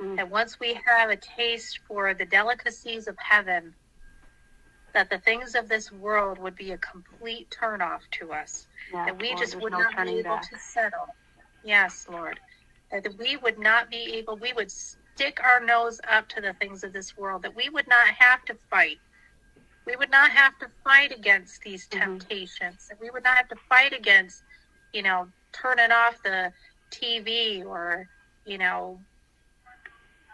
Mm. 0.00 0.20
And 0.20 0.30
once 0.30 0.58
we 0.58 0.78
have 0.86 1.10
a 1.10 1.16
taste 1.16 1.80
for 1.86 2.14
the 2.14 2.24
delicacies 2.24 3.06
of 3.08 3.16
heaven, 3.18 3.74
that 4.92 5.10
the 5.10 5.18
things 5.18 5.54
of 5.54 5.68
this 5.68 5.90
world 5.92 6.38
would 6.38 6.54
be 6.56 6.72
a 6.72 6.78
complete 6.78 7.50
turnoff 7.50 8.00
to 8.12 8.32
us. 8.32 8.66
Yes, 8.92 9.06
that 9.06 9.20
we 9.20 9.28
Lord. 9.28 9.38
just 9.38 9.60
would 9.60 9.72
no 9.72 9.78
not 9.78 10.04
be 10.04 10.10
able 10.12 10.22
back. 10.22 10.50
to 10.50 10.58
settle. 10.58 11.06
Yes, 11.64 12.06
Lord. 12.10 12.38
That 12.90 13.08
we 13.18 13.36
would 13.36 13.58
not 13.58 13.90
be 13.90 14.14
able, 14.14 14.36
we 14.36 14.52
would 14.52 14.70
stick 15.14 15.38
our 15.42 15.60
nose 15.60 16.00
up 16.08 16.28
to 16.28 16.40
the 16.40 16.52
things 16.54 16.82
of 16.82 16.92
this 16.92 17.16
world, 17.16 17.42
that 17.42 17.54
we 17.54 17.68
would 17.68 17.88
not 17.88 18.08
have 18.08 18.44
to 18.46 18.54
fight. 18.70 18.98
We 19.86 19.96
would 19.96 20.10
not 20.10 20.30
have 20.30 20.58
to 20.58 20.68
fight 20.82 21.12
against 21.12 21.62
these 21.62 21.86
Mhm. 21.88 22.00
temptations. 22.00 22.88
That 22.88 23.00
we 23.00 23.10
would 23.10 23.22
not 23.24 23.36
have 23.36 23.48
to 23.48 23.56
fight 23.68 23.92
against, 23.92 24.42
you 24.92 25.02
know, 25.02 25.28
turning 25.52 25.92
off 25.92 26.22
the 26.22 26.52
TV 26.90 27.62
or, 27.64 28.08
you 28.44 28.58
know, 28.58 29.00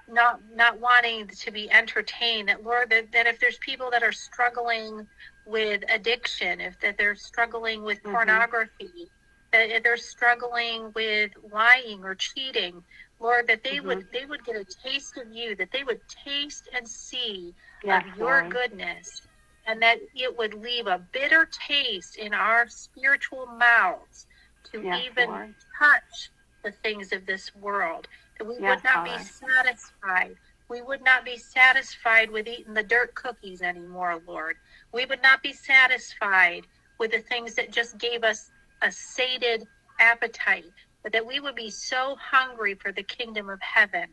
not 0.08 0.40
not 0.54 0.80
wanting 0.80 1.28
to 1.28 1.50
be 1.52 1.70
entertained 1.70 2.48
that 2.48 2.64
lord 2.64 2.90
that, 2.90 3.12
that 3.12 3.26
if 3.28 3.38
there's 3.38 3.58
people 3.58 3.90
that 3.90 4.02
are 4.02 4.12
struggling 4.12 5.06
with 5.46 5.84
addiction 5.88 6.60
if 6.60 6.76
that 6.80 6.96
they're 6.98 7.14
struggling 7.14 7.84
with 7.84 8.02
Mhm. 8.02 8.10
pornography 8.12 9.08
that 9.52 9.70
if 9.70 9.84
they're 9.84 9.96
struggling 9.96 10.90
with 10.94 11.30
lying 11.52 12.02
or 12.02 12.16
cheating 12.16 12.84
lord 13.20 13.46
that 13.48 13.62
they 13.64 13.80
would 13.80 14.04
they 14.12 14.24
would 14.26 14.44
get 14.44 14.56
a 14.56 14.64
taste 14.64 15.16
of 15.18 15.30
you 15.32 15.54
that 15.56 15.70
they 15.72 15.84
would 15.84 16.00
taste 16.24 16.68
and 16.74 16.88
see 16.88 17.54
Yes, 17.84 18.04
of 18.06 18.18
your 18.18 18.42
Lord. 18.42 18.52
goodness 18.52 19.22
and 19.66 19.82
that 19.82 19.98
it 20.14 20.36
would 20.36 20.54
leave 20.54 20.86
a 20.86 20.98
bitter 21.12 21.48
taste 21.68 22.16
in 22.16 22.34
our 22.34 22.68
spiritual 22.68 23.46
mouths 23.46 24.26
to 24.72 24.82
Yes, 24.82 25.04
even 25.06 25.28
Lord. 25.28 25.54
touch 25.78 26.30
the 26.64 26.72
things 26.72 27.12
of 27.12 27.26
this 27.26 27.54
world 27.54 28.08
that 28.38 28.44
we 28.46 28.56
Yes, 28.60 28.76
would 28.76 28.84
not 28.84 29.04
be 29.04 29.18
satisfied. 29.18 30.36
We 30.68 30.82
would 30.82 31.02
not 31.04 31.24
be 31.24 31.36
satisfied 31.36 32.30
with 32.30 32.46
eating 32.48 32.74
the 32.74 32.82
dirt 32.82 33.14
cookies 33.14 33.62
anymore 33.62 34.20
lord. 34.26 34.56
We 34.92 35.04
would 35.06 35.22
not 35.22 35.42
be 35.42 35.52
satisfied 35.52 36.66
with 36.98 37.12
the 37.12 37.20
things 37.20 37.54
that 37.56 37.72
just 37.72 37.98
gave 37.98 38.24
us 38.24 38.50
a 38.82 38.90
sated 38.90 39.66
appetite 39.98 40.72
but 41.02 41.12
that 41.12 41.26
we 41.26 41.40
would 41.40 41.54
be 41.54 41.70
so 41.70 42.16
hungry 42.20 42.74
for 42.74 42.92
the 42.92 43.02
kingdom 43.02 43.48
of 43.48 43.60
heaven 43.60 44.06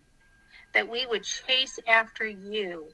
that 0.74 0.88
we 0.88 1.06
would 1.06 1.24
chase 1.24 1.80
after 1.88 2.26
you 2.26 2.90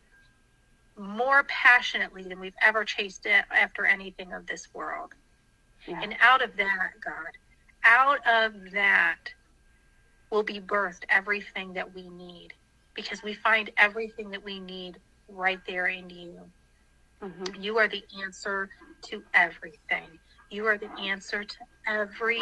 more 0.97 1.43
passionately 1.45 2.23
than 2.23 2.39
we've 2.39 2.55
ever 2.65 2.83
chased 2.83 3.25
after 3.25 3.85
anything 3.85 4.31
of 4.33 4.45
this 4.47 4.67
world. 4.73 5.11
Yes. 5.87 5.99
And 6.03 6.15
out 6.21 6.43
of 6.43 6.55
that, 6.57 6.91
God, 7.03 7.37
out 7.83 8.19
of 8.27 8.71
that 8.71 9.17
will 10.31 10.43
be 10.43 10.59
birthed 10.59 11.03
everything 11.09 11.73
that 11.73 11.93
we 11.93 12.09
need 12.09 12.49
because 12.95 13.23
we 13.23 13.33
find 13.33 13.71
everything 13.77 14.29
that 14.31 14.43
we 14.43 14.59
need 14.59 14.99
right 15.27 15.59
there 15.67 15.87
in 15.87 16.09
you. 16.09 16.51
Mhm. 17.21 17.63
You 17.63 17.77
are 17.77 17.87
the 17.87 18.03
answer 18.23 18.69
to 19.05 19.23
everything. 19.33 20.19
You 20.49 20.67
are 20.67 20.77
the 20.77 20.91
answer 20.99 21.43
to 21.43 21.57
every 21.87 22.41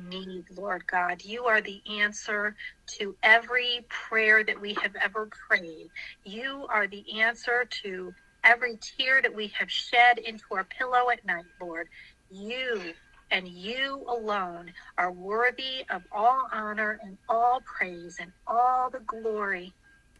need, 0.00 0.46
Lord 0.56 0.86
God. 0.86 1.24
You 1.24 1.46
are 1.46 1.60
the 1.60 1.82
answer 2.00 2.56
to 2.98 3.16
every 3.22 3.86
prayer 3.88 4.44
that 4.44 4.60
we 4.60 4.74
have 4.74 4.96
ever 5.02 5.28
prayed. 5.48 5.90
You 6.24 6.66
are 6.72 6.86
the 6.88 7.20
answer 7.20 7.66
to 7.82 8.14
every 8.44 8.78
tear 8.78 9.22
that 9.22 9.34
we 9.34 9.48
have 9.58 9.70
shed 9.70 10.18
into 10.18 10.44
our 10.52 10.64
pillow 10.64 11.10
at 11.10 11.24
night, 11.24 11.46
Lord. 11.60 11.88
You 12.30 12.94
and 13.30 13.48
you 13.48 14.04
alone 14.08 14.72
are 14.98 15.12
worthy 15.12 15.84
of 15.90 16.02
all 16.12 16.48
honor 16.52 16.98
and 17.02 17.18
all 17.28 17.62
praise 17.78 18.18
and 18.20 18.32
all 18.46 18.90
the 18.90 19.00
glory. 19.00 19.74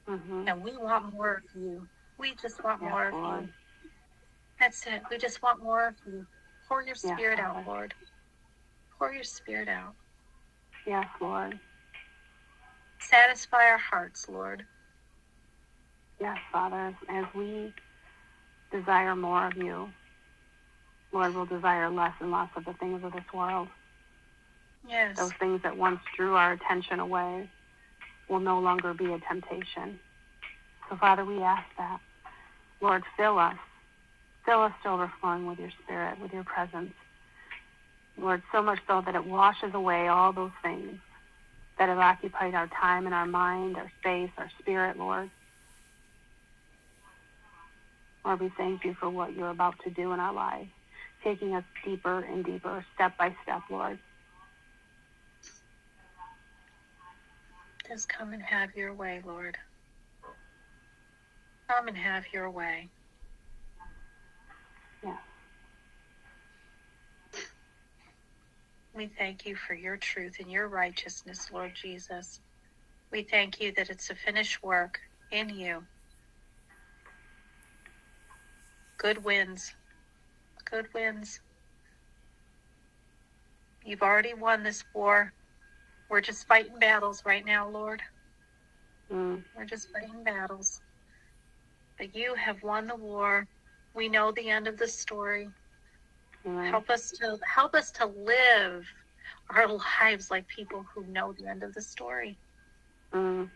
Mhm. 0.09 0.49
And 0.49 0.62
we 0.62 0.77
want 0.77 1.12
more 1.12 1.37
of 1.37 1.45
you. 1.55 1.88
We 2.19 2.35
just 2.37 2.62
want 2.64 2.83
Yes, 2.83 2.90
more 2.90 3.09
of 3.09 3.14
Lord. 3.14 3.49
you. 3.49 3.55
That's 4.59 4.87
it. 4.87 5.03
We 5.11 5.19
just 5.19 5.43
want 5.43 5.62
more 5.62 5.88
of 5.88 5.97
you. 6.07 6.27
Pour 6.69 6.83
your 6.83 6.95
spirit 6.95 7.38
out, 7.40 7.55
Father. 7.57 7.66
Lord. 7.69 7.95
Pour 9.01 9.15
your 9.15 9.25
spirit 9.25 9.67
out. 9.67 9.95
Yes, 10.87 11.07
Lord. 11.23 11.59
Satisfy 13.01 13.71
our 13.71 13.79
hearts, 13.79 14.29
Lord. 14.29 14.67
Yes, 16.21 16.37
Father. 16.53 16.95
As 17.09 17.25
we 17.35 17.73
desire 18.71 19.17
more 19.17 19.47
of 19.47 19.57
you, 19.57 19.89
Lord, 21.13 21.35
we'll 21.35 21.47
desire 21.47 21.89
less 21.89 22.13
and 22.21 22.31
less 22.31 22.51
of 22.55 22.67
the 22.67 22.75
things 22.75 23.03
of 23.03 23.13
this 23.15 23.25
world. 23.33 23.69
Yes. 24.87 25.17
Those 25.17 25.33
things 25.41 25.63
that 25.63 25.79
once 25.79 26.01
drew 26.15 26.35
our 26.35 26.53
attention 26.53 27.01
away 27.01 27.49
will 28.29 28.41
no 28.41 28.61
longer 28.61 28.93
be 28.93 29.15
a 29.15 29.19
temptation. 29.21 29.99
So, 30.91 30.97
Father, 30.97 31.25
we 31.25 31.43
ask 31.43 31.65
that. 31.79 32.01
Lord, 32.83 33.03
fill 33.17 33.39
us. 33.39 33.57
Fill 34.45 34.61
us 34.61 34.73
to 34.83 34.91
overflowing 34.91 35.47
with 35.47 35.59
your 35.59 35.71
spirit, 35.83 36.21
with 36.21 36.35
your 36.35 36.45
presence. 36.45 36.93
Lord, 38.18 38.42
so 38.53 38.62
much 38.62 38.81
so 38.87 39.03
that 39.05 39.14
it 39.14 39.25
washes 39.27 39.75
away 39.75 40.09
all 40.09 40.33
those 40.33 40.51
things 40.62 40.99
that 41.79 41.88
have 41.88 41.99
occupied 41.99 42.55
our 42.55 42.68
time 42.68 43.07
and 43.07 43.14
our 43.14 43.27
mind, 43.27 43.77
our 43.77 43.90
space, 44.01 44.31
our 44.37 44.51
spirit, 44.61 44.99
Lord. 44.99 45.31
Lord, 48.25 48.40
we 48.40 48.53
thank 48.57 48.85
you 48.85 48.94
for 48.94 49.09
what 49.09 49.35
you're 49.35 49.51
about 49.51 49.77
to 49.85 49.90
do 49.90 50.12
in 50.12 50.20
our 50.20 50.33
lives, 50.35 50.68
taking 51.25 51.55
us 51.55 51.64
deeper 51.85 52.20
and 52.20 52.44
deeper, 52.44 52.85
step 52.94 53.16
by 53.16 53.35
step, 53.42 53.62
Lord. 53.70 53.99
Just 57.88 58.09
come 58.09 58.33
and 58.33 58.42
have 58.42 58.77
your 58.77 58.92
way, 58.94 59.23
Lord. 59.25 59.57
Come 61.68 61.88
and 61.88 61.96
have 61.96 62.25
your 62.33 62.51
way. 62.51 62.88
Yes. 65.03 65.16
We 69.01 69.07
thank 69.07 69.47
you 69.47 69.57
for 69.57 69.73
your 69.73 69.97
truth 69.97 70.37
and 70.41 70.53
your 70.53 70.69
righteousness, 70.69 71.49
Lord 71.51 71.73
Jesus. 71.75 72.39
We 73.11 73.23
thank 73.23 73.59
you 73.59 73.73
that 73.79 73.89
it's 73.89 74.11
a 74.11 74.15
finished 74.15 74.63
work 74.63 74.99
in 75.31 75.49
you. 75.49 75.85
Good 78.99 79.25
wins. 79.25 79.73
Good 80.71 80.89
wins. 80.93 81.41
You've 83.87 84.03
already 84.03 84.35
won 84.35 84.63
this 84.63 84.85
war. 84.93 85.33
We're 86.11 86.21
just 86.21 86.47
fighting 86.47 86.79
battles 86.79 87.23
right 87.25 87.47
now, 87.47 87.71
Lord. 87.71 88.03
Mm. 89.11 89.43
We're 89.57 89.65
just 89.65 89.89
fighting 89.95 90.25
battles. 90.25 90.83
But 91.97 92.15
you 92.15 92.35
have 92.35 92.63
won 92.63 92.87
the 92.87 92.97
war. 92.97 93.47
We 93.95 94.11
know 94.11 94.31
the 94.31 94.51
end 94.51 94.69
of 94.69 94.77
the 94.77 94.89
story. 94.89 95.49
Help 96.44 96.90
us 96.90 97.11
to 97.12 97.38
help 97.55 97.74
us 97.74 97.90
to 97.92 98.07
live 98.07 98.87
our 99.50 99.66
lives 100.00 100.31
like 100.31 100.46
people 100.48 100.87
who 100.94 101.07
know 101.12 101.33
the 101.38 101.46
end 101.48 101.62
of 101.62 101.74
the 101.74 101.83
story. 101.83 102.38
Mm. 103.14 103.50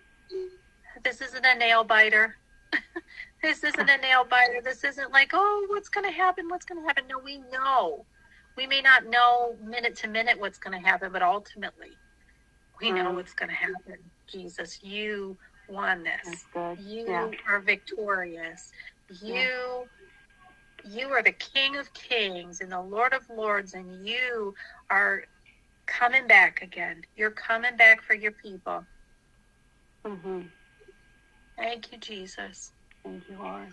This 1.02 1.20
isn't 1.20 1.44
a 1.44 1.54
nail 1.56 1.84
biter. 1.84 2.36
this 3.42 3.64
isn't 3.64 3.88
a 3.90 3.96
nail 3.98 4.24
biter. 4.24 4.60
This 4.62 4.84
isn't 4.84 5.12
like, 5.12 5.30
oh, 5.32 5.66
what's 5.68 5.88
going 5.88 6.06
to 6.06 6.12
happen? 6.12 6.48
What's 6.48 6.64
going 6.64 6.80
to 6.82 6.86
happen? 6.86 7.04
No, 7.08 7.18
we 7.18 7.38
know. 7.52 8.06
We 8.56 8.66
may 8.66 8.80
not 8.82 9.06
know 9.06 9.56
minute 9.62 9.96
to 9.98 10.08
minute 10.08 10.38
what's 10.38 10.58
going 10.58 10.80
to 10.80 10.86
happen, 10.88 11.10
but 11.12 11.22
ultimately, 11.22 11.98
we 12.80 12.92
know 12.92 13.10
Mm. 13.10 13.14
what's 13.16 13.34
going 13.34 13.48
to 13.50 13.54
happen. 13.54 14.10
Jesus, 14.30 14.82
you 14.82 15.38
won 15.68 16.04
this. 16.04 16.46
You 16.78 17.06
Yeah. 17.08 17.30
are 17.48 17.60
victorious. 17.60 18.70
You 19.08 19.88
you 20.84 21.08
are 21.10 21.24
the 21.24 21.32
King 21.32 21.76
of 21.78 21.92
Kings 21.94 22.60
and 22.62 22.72
the 22.72 22.82
Lord 22.82 23.14
of 23.14 23.22
Lords, 23.30 23.74
and 23.74 24.06
you 24.06 24.54
are 24.90 25.24
coming 25.86 26.26
back 26.28 26.62
again. 26.62 27.02
You're 27.16 27.32
coming 27.32 27.76
back 27.76 28.02
for 28.02 28.14
your 28.14 28.32
people. 28.32 28.86
hmm 30.06 30.42
Thank 31.58 31.92
you, 31.92 31.98
Jesus. 31.98 32.72
Thank 33.04 33.28
you, 33.28 33.38
Lord. 33.38 33.68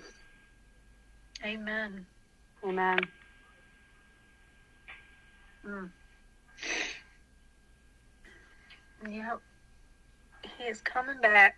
Amen. 1.45 2.07
Amen. 2.65 2.99
Mm. 5.65 5.91
Yep. 9.09 9.39
He 10.57 10.63
is 10.65 10.81
coming 10.81 11.21
back. 11.21 11.55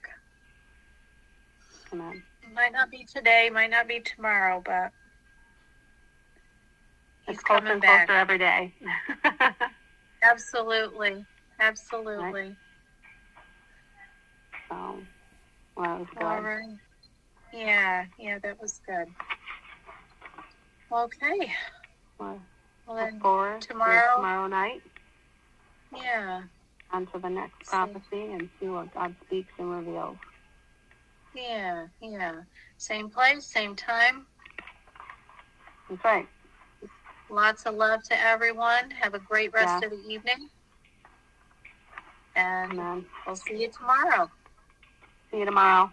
Amen. 1.93 2.23
Might 2.53 2.73
not 2.73 2.91
be 2.91 3.05
today, 3.05 3.49
might 3.53 3.71
not 3.71 3.87
be 3.87 4.01
tomorrow, 4.01 4.61
but 4.65 4.91
He's 7.25 7.35
it's 7.35 7.43
closer 7.43 7.59
coming 7.61 7.71
and 7.73 7.81
back. 7.81 8.07
closer 8.07 8.19
every 8.19 8.37
day. 8.37 8.73
Absolutely. 10.23 11.25
Absolutely. 11.59 12.57
so, 14.69 14.75
oh, 14.75 14.99
well, 15.77 15.95
it 15.95 15.99
was 15.99 16.07
good. 16.17 16.23
All 16.25 16.41
right. 16.41 16.77
Yeah, 17.53 18.05
yeah, 18.17 18.39
that 18.39 18.59
was 18.59 18.81
good. 18.87 19.07
Okay. 20.91 21.53
Well, 22.19 22.41
Well 22.85 22.95
then, 22.97 23.19
to 23.19 23.59
tomorrow- 23.67 24.15
tomorrow 24.15 24.47
night 24.47 24.81
yeah, 25.95 26.41
on 26.91 27.05
to 27.07 27.19
the 27.19 27.29
next 27.29 27.67
prophecy 27.69 28.01
and 28.31 28.49
see 28.59 28.67
what 28.67 28.93
God 28.93 29.15
speaks 29.25 29.51
and 29.59 29.71
reveals. 29.71 30.17
yeah, 31.35 31.87
yeah. 32.01 32.41
Same 32.77 33.09
place, 33.09 33.45
same 33.45 33.75
time. 33.75 34.25
That's 35.89 36.03
right. 36.03 36.27
Lots 37.29 37.65
of 37.65 37.75
love 37.75 38.03
to 38.09 38.19
everyone. 38.19 38.91
Have 38.91 39.13
a 39.13 39.19
great 39.19 39.53
rest 39.53 39.81
Yeah. 39.81 39.87
of 39.87 39.91
the 39.91 40.13
evening. 40.13 40.49
And 42.35 42.73
Amen. 42.73 43.05
we'll 43.25 43.35
see 43.35 43.61
you 43.61 43.69
tomorrow. 43.71 44.29
See 45.31 45.39
you 45.39 45.45
tomorrow. 45.45 45.91